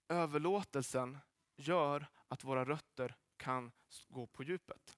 överlåtelsen 0.07 1.17
gör 1.55 2.05
att 2.27 2.43
våra 2.43 2.65
rötter 2.65 3.15
kan 3.37 3.71
gå 4.07 4.27
på 4.27 4.43
djupet. 4.43 4.97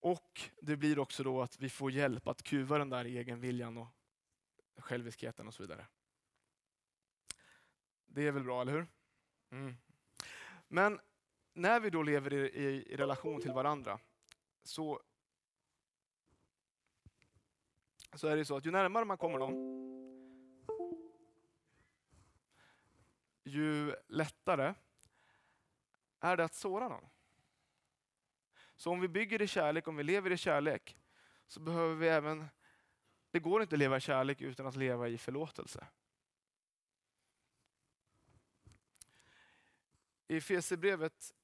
Och 0.00 0.40
det 0.60 0.76
blir 0.76 0.98
också 0.98 1.22
då 1.22 1.42
att 1.42 1.58
vi 1.58 1.70
får 1.70 1.92
hjälp 1.92 2.28
att 2.28 2.42
kuva 2.42 2.78
den 2.78 2.90
där 2.90 3.04
egenviljan 3.04 3.78
och 3.78 3.88
själviskheten 4.76 5.46
och 5.46 5.54
så 5.54 5.62
vidare. 5.62 5.86
Det 8.06 8.26
är 8.26 8.32
väl 8.32 8.44
bra, 8.44 8.62
eller 8.62 8.72
hur? 8.72 8.86
Mm. 9.50 9.76
Men 10.68 11.00
när 11.52 11.80
vi 11.80 11.90
då 11.90 12.02
lever 12.02 12.32
i, 12.32 12.36
i, 12.36 12.92
i 12.92 12.96
relation 12.96 13.40
till 13.40 13.52
varandra 13.52 14.00
så, 14.62 15.02
så 18.14 18.28
är 18.28 18.36
det 18.36 18.44
så 18.44 18.56
att 18.56 18.66
ju 18.66 18.70
närmare 18.70 19.04
man 19.04 19.18
kommer 19.18 19.38
någon 19.38 19.82
ju 23.44 23.96
lättare 24.08 24.74
är 26.20 26.36
det 26.36 26.44
att 26.44 26.54
såra 26.54 26.88
någon. 26.88 27.08
Så 28.76 28.90
om 28.90 29.00
vi 29.00 29.08
bygger 29.08 29.42
i 29.42 29.46
kärlek, 29.46 29.88
om 29.88 29.96
vi 29.96 30.02
lever 30.02 30.30
i 30.30 30.36
kärlek, 30.36 30.96
så 31.46 31.60
behöver 31.60 31.94
vi 31.94 32.08
även... 32.08 32.48
Det 33.30 33.40
går 33.40 33.62
inte 33.62 33.74
att 33.74 33.78
leva 33.78 33.96
i 33.96 34.00
kärlek 34.00 34.40
utan 34.40 34.66
att 34.66 34.76
leva 34.76 35.08
i 35.08 35.18
förlåtelse. 35.18 35.86
I 40.28 40.36
Efesierbrevet 40.36 41.34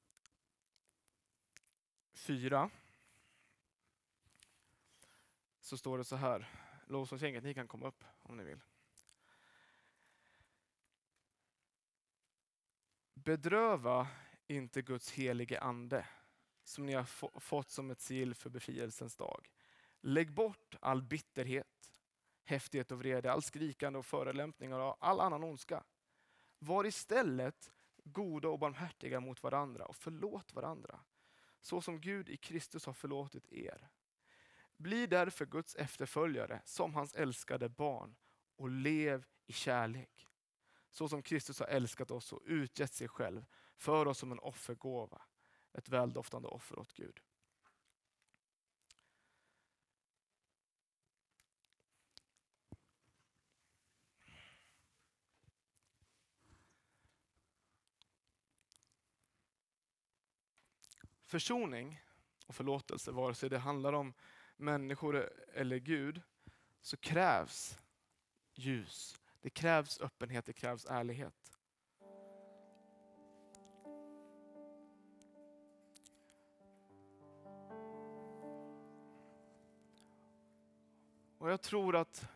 4 2.15 2.71
så 5.69 5.77
står 5.77 5.99
det 5.99 6.05
så 6.05 6.17
här. 6.17 6.49
Lovsångsgänget, 6.87 7.45
ni 7.45 7.55
kan 7.55 7.69
komma 7.69 7.87
upp 7.87 8.05
om 8.23 8.37
ni 8.37 8.45
vill. 8.45 8.61
Bedröva 13.15 14.09
inte 14.47 14.83
Guds 14.83 15.11
helige 15.11 15.61
ande 15.61 16.07
som 16.65 16.87
ni 16.87 16.93
har 16.93 17.05
fått 17.41 17.71
som 17.71 17.91
ett 17.91 18.01
sigill 18.01 18.35
för 18.35 18.51
befrielsens 18.51 19.17
dag. 19.17 19.51
Lägg 20.01 20.33
bort 20.33 20.77
all 20.81 21.03
bitterhet, 21.03 21.91
häftighet 22.45 22.93
och 22.93 22.99
vrede, 22.99 23.33
all 23.33 23.43
skrikande 23.43 23.99
och 23.99 24.07
förolämpningar 24.07 24.79
och 24.79 24.97
all 25.01 25.21
annan 25.21 25.45
ondska. 25.45 25.85
Var 26.59 26.85
istället 26.85 27.73
goda 28.05 28.49
och 28.49 28.59
barmhärtiga 28.59 29.21
mot 29.21 29.43
varandra 29.43 29.87
och 29.87 29.97
förlåt 29.97 30.53
varandra, 30.53 31.01
så 31.61 31.81
som 31.81 32.01
Gud 32.01 32.29
i 32.29 32.37
Kristus 32.37 32.87
har 32.87 32.93
förlåtit 32.93 33.53
er. 33.53 33.89
Bli 34.79 35.07
därför 35.07 35.47
Guds 35.47 35.75
efterföljare 35.75 36.63
som 36.65 36.95
hans 36.95 37.15
älskade 37.15 37.69
barn 37.69 38.17
och 38.57 38.71
lev 38.71 39.25
i 39.47 39.53
kärlek. 39.53 40.27
Så 40.91 41.09
som 41.09 41.23
Kristus 41.23 41.61
har 41.61 41.67
älskat 41.67 42.11
oss 42.11 42.33
och 42.33 42.43
utgett 42.45 42.93
sig 42.93 43.09
själv 43.09 43.47
för 43.77 44.09
oss 44.09 44.19
som 44.19 44.33
en 44.33 44.39
offergåva 44.39 45.23
ett 45.73 45.89
väldoftande 45.89 46.49
offer 46.49 46.79
åt 46.79 46.93
Gud. 46.93 47.21
Försoning 61.25 62.01
och 62.47 62.55
förlåtelse, 62.55 63.11
vare 63.13 63.35
sig 63.35 63.51
det 63.51 63.59
handlar 63.59 63.93
om 63.93 64.15
människor 64.59 65.31
eller 65.55 65.79
Gud, 65.79 66.23
så 66.81 66.97
krävs 66.97 67.79
ljus. 68.55 69.17
Det 69.41 69.51
krävs 69.51 70.01
öppenhet, 70.01 70.47
det 70.47 70.53
krävs 70.53 70.87
ärlighet. 70.87 71.59
Och 81.39 81.51
jag 81.51 81.63
tror 81.63 81.97
att 81.97 82.29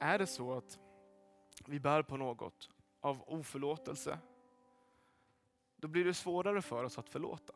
är 0.00 0.18
det 0.18 0.26
så 0.26 0.52
att 0.52 0.78
vi 1.66 1.80
bär 1.80 2.02
på 2.02 2.16
något 2.16 2.70
av 3.00 3.22
oförlåtelse, 3.26 4.18
då 5.80 5.88
blir 5.88 6.04
det 6.04 6.14
svårare 6.14 6.62
för 6.62 6.84
oss 6.84 6.98
att 6.98 7.08
förlåta. 7.08 7.54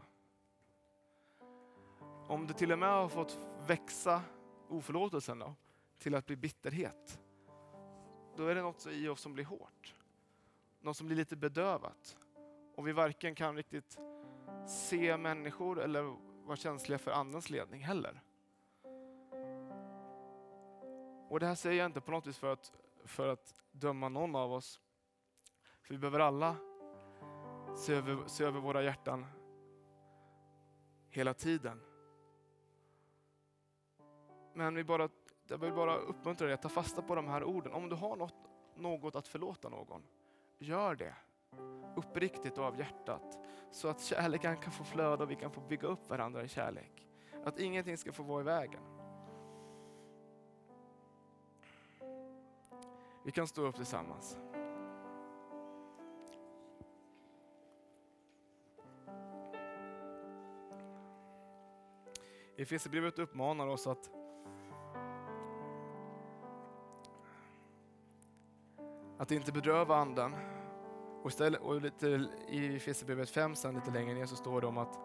Om 2.29 2.47
det 2.47 2.55
till 2.55 2.73
och 2.73 2.79
med 2.79 2.89
har 2.89 3.09
fått 3.09 3.39
växa 3.67 4.23
oförlåtelsen 4.69 5.39
då, 5.39 5.55
till 5.99 6.15
att 6.15 6.27
bli 6.27 6.37
bitterhet, 6.37 7.21
då 8.37 8.47
är 8.47 8.55
det 8.55 8.63
något 8.63 8.87
i 8.87 9.09
oss 9.09 9.21
som 9.21 9.35
blir 9.35 9.45
hårt. 9.45 9.95
Något 10.81 10.97
som 10.97 11.07
blir 11.07 11.17
lite 11.17 11.37
bedövat. 11.37 12.19
Och 12.75 12.89
vi 12.89 12.93
varken 12.93 13.35
kan 13.35 13.57
riktigt 13.57 13.99
se 14.69 15.17
människor 15.17 15.81
eller 15.81 16.17
vara 16.45 16.57
känsliga 16.57 16.99
för 16.99 17.11
andens 17.11 17.51
ledning 17.51 17.83
heller. 17.83 18.23
Och 21.29 21.41
det 21.41 21.47
här 21.47 21.55
säger 21.55 21.79
jag 21.79 21.87
inte 21.87 22.01
på 22.01 22.11
något 22.11 22.27
vis 22.27 22.39
för 22.39 22.53
att, 22.53 22.73
för 23.05 23.29
att 23.29 23.55
döma 23.73 24.09
någon 24.09 24.37
av 24.37 24.53
oss. 24.53 24.81
För 25.83 25.95
vi 25.95 25.99
behöver 25.99 26.21
alla 26.21 26.57
se 27.75 27.95
över, 27.95 28.27
se 28.27 28.45
över 28.45 28.61
våra 28.61 28.83
hjärtan 28.83 29.27
hela 31.11 31.35
tiden. 31.35 31.81
Men 34.55 34.75
vi 34.75 34.85
bara, 34.85 35.09
jag 35.49 35.59
vill 35.59 35.73
bara 35.73 35.97
uppmuntra 35.97 36.47
dig 36.47 36.55
att 36.55 36.63
ta 36.63 36.69
fasta 36.69 37.03
på 37.03 37.15
de 37.15 37.29
här 37.29 37.45
orden. 37.45 37.73
Om 37.73 37.89
du 37.89 37.97
har 37.97 38.17
något, 38.17 38.35
något 38.77 39.17
att 39.17 39.29
förlåta 39.29 39.69
någon, 39.69 40.03
gör 40.59 40.95
det. 40.95 41.15
Uppriktigt 41.97 42.59
och 42.59 42.65
av 42.65 42.79
hjärtat. 42.79 43.39
Så 43.71 43.89
att 43.89 44.01
kärleken 44.01 44.57
kan 44.57 44.73
få 44.73 44.85
flöda 44.85 45.25
och 45.25 45.31
vi 45.31 45.37
kan 45.37 45.51
få 45.51 45.61
bygga 45.61 45.89
upp 45.89 46.11
varandra 46.11 46.45
i 46.45 46.49
kärlek. 46.49 47.09
Att 47.45 47.59
ingenting 47.59 47.99
ska 47.99 48.13
få 48.13 48.23
vara 48.23 48.41
i 48.41 48.45
vägen. 48.45 48.83
Vi 53.25 53.33
kan 53.33 53.47
stå 53.47 53.63
upp 53.63 53.77
tillsammans. 53.77 54.39
Efesierbrevet 62.57 63.19
uppmanar 63.19 63.67
oss 63.67 63.87
att 63.87 64.11
att 69.19 69.31
inte 69.31 69.53
bedröva 69.53 69.97
anden. 69.97 70.35
Och, 71.23 71.31
istället, 71.31 71.61
och 71.61 71.81
lite, 71.81 72.07
I 72.49 72.77
Efesierbrevet 72.77 73.31
5 73.31 73.55
sen 73.55 73.75
lite 73.75 73.91
längre 73.91 74.15
ner 74.15 74.27
så 74.27 74.37
står 74.37 74.61
det 74.61 74.67
om 74.67 74.79
att 74.79 74.99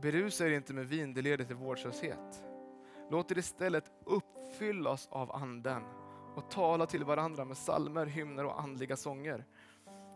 berusa 0.00 0.46
er 0.46 0.50
inte 0.50 0.72
med 0.72 0.88
vin, 0.88 1.14
det 1.14 1.22
leder 1.22 1.44
till 1.44 1.56
vårdslöshet. 1.56 2.44
Låt 3.10 3.30
er 3.30 3.38
istället 3.38 3.92
uppfyllas 4.04 5.08
av 5.10 5.36
anden 5.36 5.82
och 6.34 6.50
tala 6.50 6.86
till 6.86 7.04
varandra 7.04 7.44
med 7.44 7.56
salmer, 7.56 8.06
hymner 8.06 8.44
och 8.44 8.60
andliga 8.60 8.96
sånger. 8.96 9.44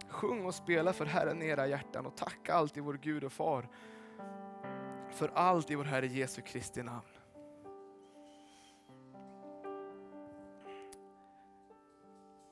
Sjung 0.09 0.47
och 0.47 0.55
spela 0.55 0.93
för 0.93 1.07
Herren 1.07 1.43
i 1.43 1.47
era 1.47 1.67
hjärtan 1.67 2.07
och 2.07 2.17
tacka 2.17 2.55
alltid 2.55 2.83
vår 2.83 2.95
Gud 2.95 3.25
och 3.25 3.33
Far 3.33 3.69
för 5.15 5.31
allt 5.35 5.71
i 5.71 5.75
vår 5.75 5.85
Herre 5.85 6.07
Jesu 6.07 6.43
Kristi 6.43 6.83
namn. 6.83 7.07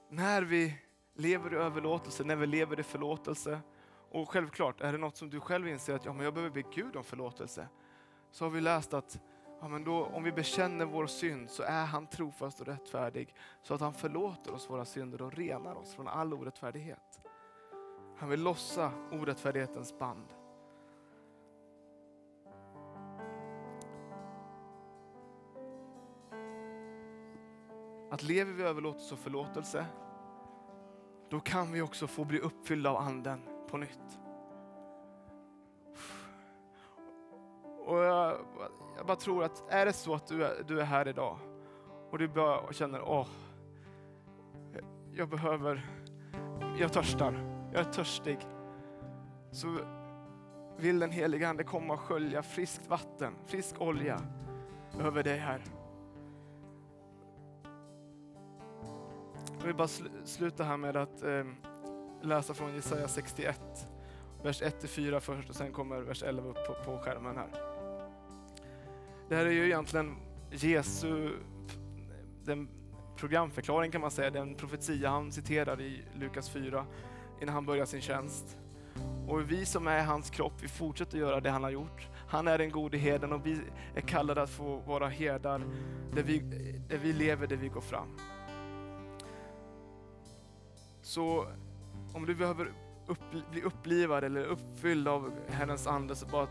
När 0.09 0.43
vi 0.43 0.79
lever 1.15 1.55
i 1.55 1.57
överlåtelse, 1.57 2.25
när 2.25 2.37
vi 2.37 2.47
lever 2.47 2.81
i 2.81 2.83
förlåtelse 2.83 3.61
och 4.11 4.31
självklart, 4.31 4.81
är 4.81 4.93
det 4.93 4.99
något 4.99 5.17
som 5.17 5.31
du 5.31 5.41
själv 5.41 5.69
inser 5.69 5.95
att 5.95 6.05
ja, 6.05 6.13
men 6.13 6.25
jag 6.25 6.35
behöver 6.35 6.55
be 6.55 6.63
Gud 6.75 6.97
om 6.97 7.05
förlåtelse, 7.05 7.69
så 8.31 8.45
har 8.45 8.51
vi 8.51 8.61
läst 8.61 8.95
att 8.95 9.21
ja, 9.61 9.69
men 9.69 9.85
då, 9.85 10.05
om 10.05 10.23
vi 10.23 10.33
bekänner 10.33 10.85
vår 10.85 11.07
synd 11.07 11.51
så 11.51 11.63
är 11.63 11.85
han 11.85 12.07
trofast 12.07 12.61
och 12.61 12.67
rättfärdig 12.67 13.35
så 13.63 13.75
att 13.75 13.81
han 13.81 13.95
förlåter 13.95 14.55
oss 14.55 14.71
våra 14.71 14.85
synder 14.85 15.23
och 15.23 15.33
renar 15.33 15.75
oss 15.75 15.95
från 15.95 16.09
all 16.09 16.35
orättfärdighet. 16.35 17.21
Han 18.19 18.29
vill 18.29 18.43
lossa 18.43 18.93
orättfärdighetens 19.11 19.99
band. 19.99 20.42
Att 28.13 28.23
lever 28.23 28.53
vi 28.53 28.63
överlåtelse 28.63 29.15
och 29.15 29.21
förlåtelse, 29.21 29.87
då 31.31 31.41
kan 31.41 31.73
vi 31.73 31.83
också 31.83 32.07
få 32.07 32.25
bli 32.25 32.39
uppfyllda 32.39 32.91
av 32.91 32.97
anden 32.97 33.41
på 33.71 33.77
nytt. 33.77 34.21
Och 37.87 37.99
jag, 37.99 38.37
jag 38.97 39.07
bara 39.07 39.17
tror 39.17 39.45
att 39.45 39.73
är 39.73 39.87
det 39.87 39.93
så 39.93 40.15
att 40.15 40.27
du 40.27 40.45
är, 40.45 40.63
du 40.69 40.81
är 40.81 40.85
här 40.85 41.09
idag 41.09 41.39
och 42.11 42.19
du 42.19 42.29
bara 42.29 42.73
känner, 42.73 43.03
åh, 43.03 43.27
jag 45.15 45.29
behöver, 45.29 45.87
jag 46.79 46.93
törstar, 46.93 47.33
jag 47.73 47.81
är 47.81 47.93
törstig. 47.93 48.39
Så 49.51 49.79
vill 50.77 50.99
den 50.99 51.11
heliga 51.11 51.49
Ande 51.49 51.65
komma 51.65 51.95
och 51.95 52.01
skölja 52.01 52.43
friskt 52.43 52.87
vatten, 52.89 53.35
frisk 53.47 53.81
olja 53.81 54.21
över 55.01 55.23
dig 55.23 55.39
här. 55.39 55.82
Jag 59.63 59.67
vill 59.67 59.77
bara 59.77 59.89
sluta 60.25 60.65
här 60.65 60.77
med 60.77 60.97
att 60.97 61.23
eh, 61.23 61.45
läsa 62.23 62.55
från 62.55 62.75
Jesaja 62.75 63.09
61, 63.09 63.61
vers 64.43 64.63
1-4 64.63 65.21
först 65.21 65.51
och 65.51 65.57
sen 65.57 65.73
kommer 65.73 66.01
vers 66.01 66.23
11 66.23 66.49
upp 66.49 66.67
på, 66.67 66.75
på 66.85 66.99
skärmen 66.99 67.37
här. 67.37 67.49
Det 69.29 69.37
här 69.37 69.47
är 69.47 69.51
ju 69.51 69.65
egentligen 69.65 70.17
Jesu 70.51 71.31
den 72.45 72.69
programförklaring 73.17 73.91
kan 73.91 74.01
man 74.01 74.11
säga, 74.11 74.31
den 74.31 74.55
profetia 74.55 75.11
han 75.11 75.33
citerar 75.33 75.81
i 75.81 76.05
Lukas 76.15 76.51
4 76.51 76.87
innan 77.41 77.55
han 77.55 77.67
börjar 77.67 77.87
sin 77.87 78.01
tjänst. 78.01 78.59
Och 79.29 79.51
vi 79.51 79.67
som 79.67 79.87
är 79.87 80.05
hans 80.05 80.31
kropp, 80.31 80.55
vi 80.63 80.69
fortsätter 80.69 81.19
göra 81.19 81.41
det 81.41 81.51
han 81.51 81.63
har 81.63 81.71
gjort. 81.71 82.09
Han 82.29 82.49
är 82.49 82.59
den 82.59 82.71
gode 82.71 82.99
herden 82.99 83.33
och 83.33 83.47
vi 83.47 83.61
är 83.95 84.01
kallade 84.01 84.43
att 84.43 84.51
få 84.51 84.77
vara 84.77 85.09
herdar 85.09 85.65
där 86.15 86.23
vi, 86.23 86.39
där 86.89 86.99
vi 86.99 87.13
lever, 87.13 87.47
där 87.47 87.57
vi 87.57 87.69
går 87.69 87.81
fram. 87.81 88.09
Så 91.13 91.47
om 92.13 92.27
du 92.27 92.35
behöver 92.35 92.73
upp, 93.07 93.51
bli 93.51 93.63
upplivad 93.63 94.25
eller 94.25 94.45
uppfylld 94.45 95.09
av 95.09 95.33
Herrens 95.49 95.87
ande 95.87 96.17
så 96.17 96.27
bara 96.27 96.49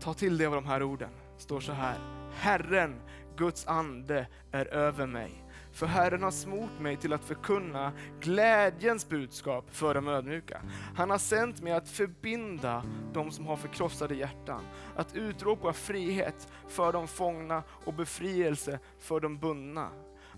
ta 0.00 0.14
till 0.14 0.38
dig 0.38 0.46
av 0.46 0.54
de 0.54 0.66
här 0.66 0.82
orden. 0.82 1.10
Det 1.36 1.42
står 1.42 1.60
så 1.60 1.72
här. 1.72 1.98
Herren, 2.32 3.00
Guds 3.36 3.66
ande 3.66 4.26
är 4.52 4.66
över 4.66 5.06
mig. 5.06 5.44
För 5.72 5.86
Herren 5.86 6.22
har 6.22 6.30
smort 6.30 6.80
mig 6.80 6.96
till 6.96 7.12
att 7.12 7.24
förkunna 7.24 7.92
glädjens 8.20 9.08
budskap 9.08 9.64
för 9.70 9.94
de 9.94 10.08
ödmjuka. 10.08 10.62
Han 10.94 11.10
har 11.10 11.18
sänt 11.18 11.62
mig 11.62 11.72
att 11.72 11.88
förbinda 11.88 12.84
de 13.12 13.30
som 13.30 13.46
har 13.46 13.56
förkrossade 13.56 14.14
hjärtan, 14.14 14.62
att 14.96 15.16
utropa 15.16 15.72
frihet 15.72 16.48
för 16.68 16.92
de 16.92 17.08
fångna 17.08 17.62
och 17.84 17.94
befrielse 17.94 18.78
för 18.98 19.20
de 19.20 19.38
bundna 19.38 19.90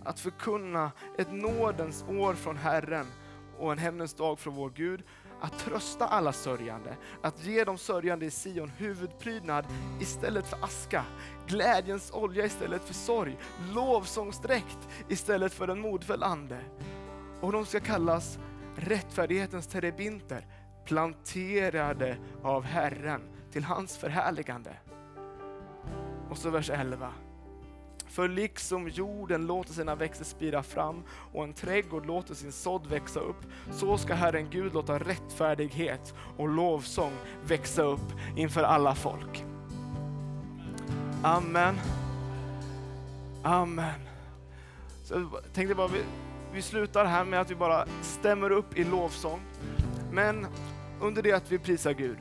att 0.05 0.21
förkunna 0.21 0.93
ett 1.19 1.33
nådens 1.33 2.05
år 2.09 2.35
från 2.35 2.57
Herren 2.57 3.07
och 3.59 3.73
en 3.73 3.79
hämndens 3.79 4.15
dag 4.15 4.39
från 4.39 4.55
vår 4.55 4.71
Gud, 4.71 5.05
att 5.41 5.59
trösta 5.59 6.07
alla 6.07 6.33
sörjande, 6.33 6.97
att 7.23 7.45
ge 7.45 7.65
de 7.65 7.79
sörjande 7.79 8.27
i 8.27 8.31
Sion 8.31 8.69
huvudprydnad 8.69 9.65
istället 10.01 10.47
för 10.47 10.65
aska, 10.65 11.05
glädjens 11.47 12.11
olja 12.13 12.45
istället 12.45 12.85
för 12.85 12.95
sorg, 12.95 13.39
lovsångsdräkt 13.75 14.89
istället 15.09 15.53
för 15.53 15.69
en 15.69 15.81
modfälld 15.81 16.23
ande. 16.23 16.61
Och 17.41 17.53
de 17.53 17.67
ska 17.67 17.81
kallas 17.81 18.39
rättfärdighetens 18.77 19.67
terebinter, 19.67 20.47
planterade 20.85 22.17
av 22.43 22.63
Herren 22.63 23.23
till 23.53 23.65
hans 23.65 23.97
förhärligande. 23.97 24.77
Och 26.31 26.39
så 26.39 26.51
vers 26.51 26.71
11. 26.71 27.13
För 28.09 28.29
liksom 28.29 28.89
jorden 28.89 29.47
låter 29.47 29.73
sina 29.73 29.95
växter 29.95 30.25
spira 30.25 30.63
fram 30.63 31.03
och 31.33 31.45
en 31.45 31.53
trädgård 31.53 32.07
låter 32.07 32.35
sin 32.35 32.53
sådd 32.53 32.87
växa 32.87 33.21
upp, 33.21 33.47
så 33.73 33.99
ska 33.99 34.15
Herren 34.15 34.51
Gud 34.51 34.75
låta 34.75 34.99
rättfärdighet 34.99 36.15
och 36.37 36.49
lovsång 36.49 37.13
växa 37.47 37.83
upp 37.83 38.13
inför 38.37 38.63
alla 38.63 38.95
folk. 38.95 39.45
Amen. 41.23 41.75
Amen. 43.43 44.01
Så 45.05 45.15
jag 45.15 45.53
tänkte 45.55 45.75
bara, 45.75 45.89
vi, 45.89 46.03
vi 46.53 46.63
slutar 46.63 47.05
här 47.05 47.25
med 47.25 47.41
att 47.41 47.51
vi 47.51 47.55
bara 47.55 47.87
stämmer 48.03 48.51
upp 48.51 48.79
i 48.79 48.85
lovsång. 48.85 49.41
Men 50.13 50.47
under 51.01 51.23
det 51.23 51.33
att 51.33 51.53
vi 51.53 51.59
prisar 51.59 51.93
Gud, 51.93 52.19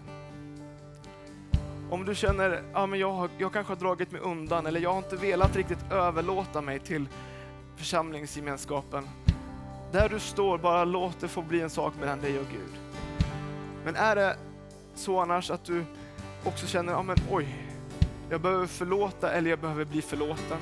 om 1.89 2.05
du 2.05 2.15
känner 2.15 2.49
att 2.49 2.63
ja, 2.73 2.85
men 2.85 2.99
jag, 2.99 3.29
jag 3.37 3.53
kanske 3.53 3.73
har 3.73 3.79
dragit 3.79 4.11
mig 4.11 4.21
undan 4.21 4.65
eller 4.65 4.79
jag 4.79 4.89
har 4.89 4.97
inte 4.97 5.15
velat 5.15 5.55
riktigt 5.55 5.91
överlåta 5.91 6.61
mig 6.61 6.79
till 6.79 7.07
församlingsgemenskapen. 7.75 9.07
Där 9.91 10.09
du 10.09 10.19
står, 10.19 10.57
bara 10.57 10.85
låt 10.85 11.19
det 11.19 11.27
få 11.27 11.41
bli 11.41 11.61
en 11.61 11.69
sak 11.69 11.93
mellan 11.99 12.21
dig 12.21 12.39
och 12.39 12.45
Gud. 12.51 12.79
Men 13.85 13.95
är 13.95 14.15
det 14.15 14.37
så 14.95 15.19
annars 15.19 15.51
att 15.51 15.65
du 15.65 15.83
också 16.43 16.67
känner, 16.67 16.93
ja 16.93 17.03
men 17.03 17.17
oj, 17.31 17.47
jag 18.29 18.41
behöver 18.41 18.67
förlåta 18.67 19.31
eller 19.31 19.49
jag 19.49 19.59
behöver 19.59 19.85
bli 19.85 20.01
förlåten. 20.01 20.57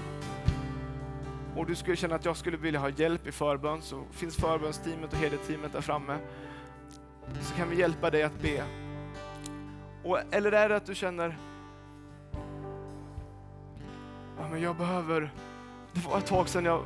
Och 1.55 1.65
du 1.65 1.75
skulle 1.75 1.95
känna 1.95 2.15
att 2.15 2.25
jag 2.25 2.37
skulle 2.37 2.57
vilja 2.57 2.79
ha 2.79 2.89
hjälp 2.89 3.27
i 3.27 3.31
förbön 3.31 3.81
så 3.81 4.03
finns 4.11 4.35
förbönsteamet 4.35 5.13
och 5.13 5.19
hederteamet 5.19 5.73
där 5.73 5.81
framme. 5.81 6.17
Så 7.41 7.55
kan 7.55 7.69
vi 7.69 7.79
hjälpa 7.79 8.09
dig 8.09 8.23
att 8.23 8.41
be. 8.41 8.63
Och, 10.05 10.19
eller 10.31 10.51
är 10.51 10.69
det 10.69 10.75
att 10.75 10.85
du 10.85 10.95
känner, 10.95 11.37
ja 14.37 14.49
men 14.51 14.61
jag 14.61 14.75
behöver, 14.75 15.31
det 15.93 16.05
var 16.05 16.17
ett 16.17 16.25
tag 16.25 16.49
sedan 16.49 16.65
jag 16.65 16.85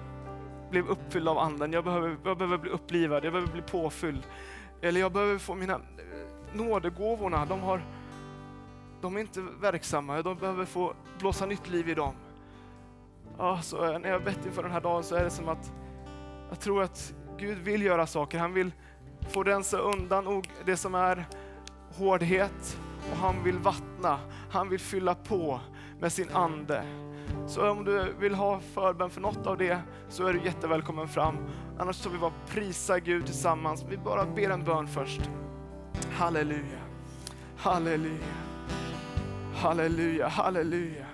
blev 0.70 0.88
uppfylld 0.88 1.28
av 1.28 1.38
anden, 1.38 1.74
jag 1.74 1.84
behöver, 1.84 2.18
jag 2.24 2.38
behöver 2.38 2.58
bli 2.58 2.72
upplivad, 2.72 3.26
jag 3.26 3.34
behöver 3.34 3.52
bli 3.52 3.62
påfylld. 3.62 4.24
Eller 4.82 5.00
jag 5.00 5.12
behöver 5.12 5.38
få 5.38 5.56
mina 5.56 5.74
eh, 5.74 5.80
nådegåvorna, 6.54 7.46
de, 7.46 7.60
har, 7.60 7.82
de 9.02 9.16
är 9.16 9.22
inte 9.22 9.42
verksamma, 9.62 10.22
de 10.22 10.38
behöver 10.38 10.66
få 10.66 10.94
blåsa 11.20 11.46
nytt 11.46 11.70
liv 11.70 11.90
i 11.90 11.94
dem. 11.94 12.14
Ja, 13.38 13.62
så 13.62 13.92
eh, 13.92 14.00
när 14.00 14.10
jag 14.10 14.24
bett 14.24 14.46
inför 14.46 14.64
den 14.64 14.72
här 14.72 14.82
dagen 14.82 15.04
så 15.04 15.16
är 15.16 15.24
det 15.24 15.30
som 15.30 15.50
att 15.50 15.72
jag 16.50 16.60
tror 16.60 16.84
att 16.84 17.14
Gud 17.38 17.58
vill 17.58 17.82
göra 17.82 18.08
saker. 18.08 18.40
Han 18.40 18.54
vill 18.54 18.72
få 19.30 19.44
rensa 19.44 19.78
undan 19.78 20.44
det 20.66 20.78
som 20.78 20.96
är 20.96 21.26
hårdhet 21.98 22.80
och 23.12 23.18
han 23.18 23.44
vill 23.44 23.58
vattna, 23.58 24.20
han 24.52 24.70
vill 24.70 24.80
fylla 24.80 25.16
på 25.16 25.60
med 26.00 26.12
sin 26.12 26.30
ande. 26.34 26.84
Så 27.48 27.70
om 27.72 27.86
du 27.86 28.14
vill 28.20 28.36
ha 28.36 28.60
förbön 28.60 29.10
för 29.10 29.22
något 29.22 29.48
av 29.48 29.58
det 29.58 29.82
så 30.10 30.28
är 30.28 30.34
du 30.34 30.44
jättevälkommen 30.46 31.08
fram. 31.08 31.36
Annars 31.80 31.96
så 31.96 32.10
vi 32.10 32.18
bara 32.18 32.34
prisa 32.48 33.00
Gud 33.00 33.26
tillsammans. 33.26 33.86
Vi 33.90 33.98
bara 33.98 34.26
ber 34.26 34.50
en 34.50 34.64
bön 34.64 34.88
först. 34.88 35.22
Halleluja, 36.12 36.80
halleluja, 37.58 38.34
halleluja, 39.56 40.28
halleluja. 40.28 41.06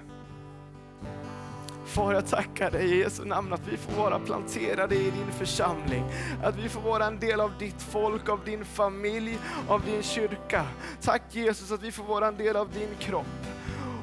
Far, 1.96 2.14
jag 2.14 2.28
tackar 2.28 2.72
dig 2.72 2.86
i 2.86 3.00
Jesu 3.00 3.26
namn 3.26 3.54
att 3.54 3.68
vi 3.72 3.78
får 3.78 3.92
vara 3.92 4.20
planterade 4.20 4.96
i 4.96 5.04
din 5.04 5.32
församling. 5.40 6.04
Att 6.44 6.58
vi 6.58 6.70
får 6.70 6.82
vara 6.82 7.06
en 7.06 7.20
del 7.20 7.40
av 7.40 7.52
ditt 7.60 7.82
folk, 7.82 8.30
av 8.30 8.40
din 8.46 8.66
familj, 8.66 9.38
av 9.68 9.82
din 9.86 10.04
kyrka. 10.04 10.66
Tack 11.02 11.22
Jesus 11.30 11.72
att 11.72 11.84
vi 11.84 11.92
får 11.92 12.04
vara 12.04 12.28
en 12.28 12.38
del 12.38 12.56
av 12.56 12.70
din 12.70 12.90
kropp. 13.00 13.46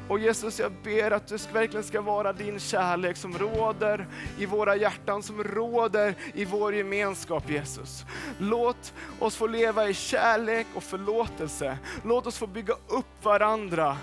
Och 0.09 0.19
Jesus, 0.19 0.59
jag 0.59 0.71
ber 0.83 1.11
att 1.11 1.27
du 1.27 1.37
verkligen 1.53 1.83
ska 1.83 2.01
vara 2.01 2.33
din 2.33 2.59
kärlek 2.59 3.17
som 3.17 3.37
råder 3.37 4.07
i 4.37 4.45
våra 4.45 4.75
hjärtan, 4.75 5.23
som 5.23 5.43
råder 5.43 6.15
i 6.33 6.45
vår 6.45 6.75
gemenskap 6.75 7.49
Jesus. 7.49 8.05
Låt 8.37 8.93
oss 9.19 9.35
få 9.35 9.47
leva 9.47 9.89
i 9.89 9.93
kärlek 9.93 10.67
och 10.75 10.83
förlåtelse. 10.83 11.77
Låt 12.03 12.27
oss 12.27 12.37
få 12.37 12.47
bygga 12.47 12.73
upp 12.73 13.23
varandra 13.23 13.97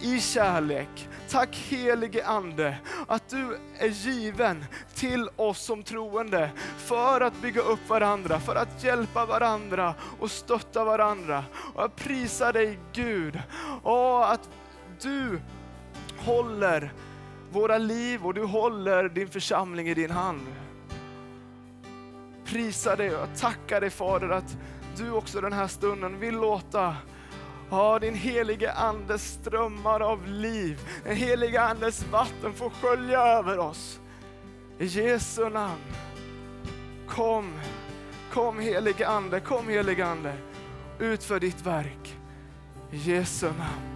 i 0.00 0.20
kärlek. 0.20 1.08
Tack 1.28 1.56
helige 1.56 2.26
Ande 2.26 2.76
att 3.06 3.28
du 3.28 3.58
är 3.78 3.88
given 3.88 4.64
till 4.94 5.28
oss 5.36 5.60
som 5.60 5.82
troende 5.82 6.50
för 6.76 7.20
att 7.20 7.42
bygga 7.42 7.60
upp 7.60 7.88
varandra, 7.88 8.40
för 8.40 8.56
att 8.56 8.84
hjälpa 8.84 9.26
varandra 9.26 9.94
och 10.20 10.30
stötta 10.30 10.84
varandra. 10.84 11.44
Och 11.74 11.82
jag 11.82 11.96
prisar 11.96 12.52
dig 12.52 12.78
Gud, 12.92 13.42
och 13.82 14.32
att 14.32 14.48
du 15.00 15.40
håller 16.18 16.92
våra 17.50 17.78
liv 17.78 18.26
och 18.26 18.34
du 18.34 18.44
håller 18.44 19.08
din 19.08 19.28
församling 19.28 19.88
i 19.88 19.94
din 19.94 20.10
hand. 20.10 20.46
Prisa 22.44 22.96
dig 22.96 23.16
och 23.16 23.28
tacka 23.36 23.80
dig 23.80 23.90
Fader 23.90 24.28
att 24.28 24.56
du 24.96 25.10
också 25.10 25.40
den 25.40 25.52
här 25.52 25.66
stunden 25.66 26.18
vill 26.18 26.34
låta 26.34 26.96
Ja, 27.70 27.98
din 27.98 28.14
helige 28.14 28.72
Andes 28.72 29.32
strömmar 29.32 30.00
av 30.00 30.26
liv, 30.26 30.80
den 31.04 31.16
helige 31.16 31.62
Andes 31.62 32.04
vatten 32.10 32.52
får 32.52 32.70
skölja 32.70 33.20
över 33.20 33.58
oss. 33.58 34.00
I 34.78 34.84
Jesu 34.84 35.48
namn. 35.48 35.80
Kom, 37.08 37.52
kom 38.32 38.58
helige 38.58 39.08
Ande, 39.08 39.40
kom 39.40 39.68
helige 39.68 40.06
Ande. 40.06 40.32
Utför 40.98 41.40
ditt 41.40 41.66
verk. 41.66 42.16
I 42.90 42.96
Jesu 42.96 43.46
namn. 43.46 43.90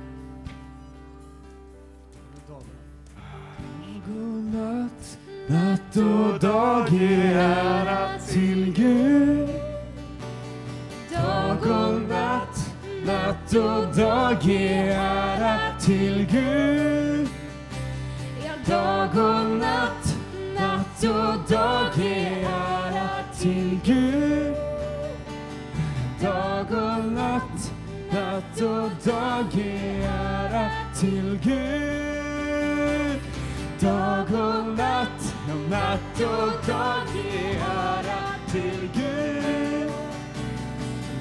Natt 5.46 5.96
och 5.96 6.40
dag 6.40 6.88
ge 6.88 7.32
ära 7.32 8.18
till 8.18 8.72
Gud. 8.76 9.73
Natt 13.54 13.64
och 13.64 13.96
dag 13.96 14.36
ge 14.42 14.88
ära 14.92 15.58
till 15.80 16.26
Gud. 16.30 17.28
Dag 18.66 19.08
och 19.08 19.50
natt, 19.50 20.16
natt 20.54 21.04
och 21.04 21.50
dag 21.52 21.90
ge 21.96 22.44
ära 22.44 23.08
till 23.38 23.78
Gud. 23.84 24.54
Dag 26.22 26.66
och 26.70 27.12
natt, 27.12 27.72
natt 28.12 28.60
och 28.60 28.90
dag 29.04 29.44
ge 29.52 30.02
ära 30.04 30.70
till 31.00 31.38
Gud. 31.42 33.20
Dag 33.80 34.32
och 34.32 34.66
natt, 34.76 35.34
ja, 35.48 35.54
natt 35.70 36.20
och 36.20 36.66
dag 36.66 37.02
ge 37.14 37.56
ära 37.56 38.20
till 38.50 38.88
Gud. 38.94 39.92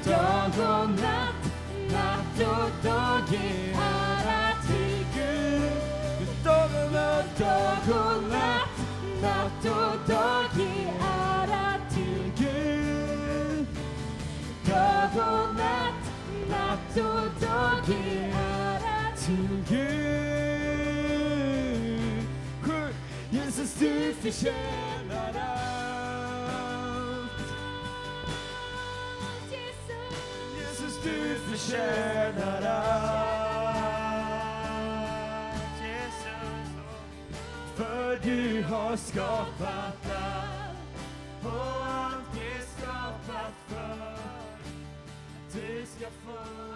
Dag 0.05 0.81
och 0.81 0.89
natt, 0.89 1.32
natt 2.37 2.47
och 2.47 2.71
dag 2.83 3.21
ge 3.31 3.71
ära 3.73 4.51
till 4.67 5.05
Gud. 5.13 6.27
Dag 6.43 6.69
och 6.85 6.91
natt, 6.91 7.37
dag 7.37 7.89
och 7.89 8.23
natt, 8.23 8.69
natt 9.21 9.65
och 9.65 10.09
dag 10.09 10.45
ge 10.57 10.91
ära 10.99 11.73
till 11.93 12.31
Gud. 12.37 13.67
Dag 14.65 15.09
och 15.15 15.55
natt, 15.55 16.03
natt 16.49 16.97
och 16.97 17.29
dag 17.41 17.79
ge 17.87 18.31
ära 18.31 19.15
till 19.17 19.63
Gud. 19.69 19.93
Jesus, 23.29 23.73
du 23.79 24.13
förtjänar 24.21 25.33
allt. 25.39 25.62
du 31.03 31.35
förtjänar 31.35 32.61
allt. 32.61 33.13
Jesus, 35.81 36.69
för 37.75 38.19
du 38.23 38.63
har 38.63 38.95
skapat 38.95 40.11
allt 40.15 41.43
och 41.43 41.85
allt 41.85 42.35
är 42.35 42.61
skapat 42.77 43.53
för 43.67 44.01
att 44.01 45.53
du 45.53 45.85
ska 45.85 46.05
få 46.25 46.72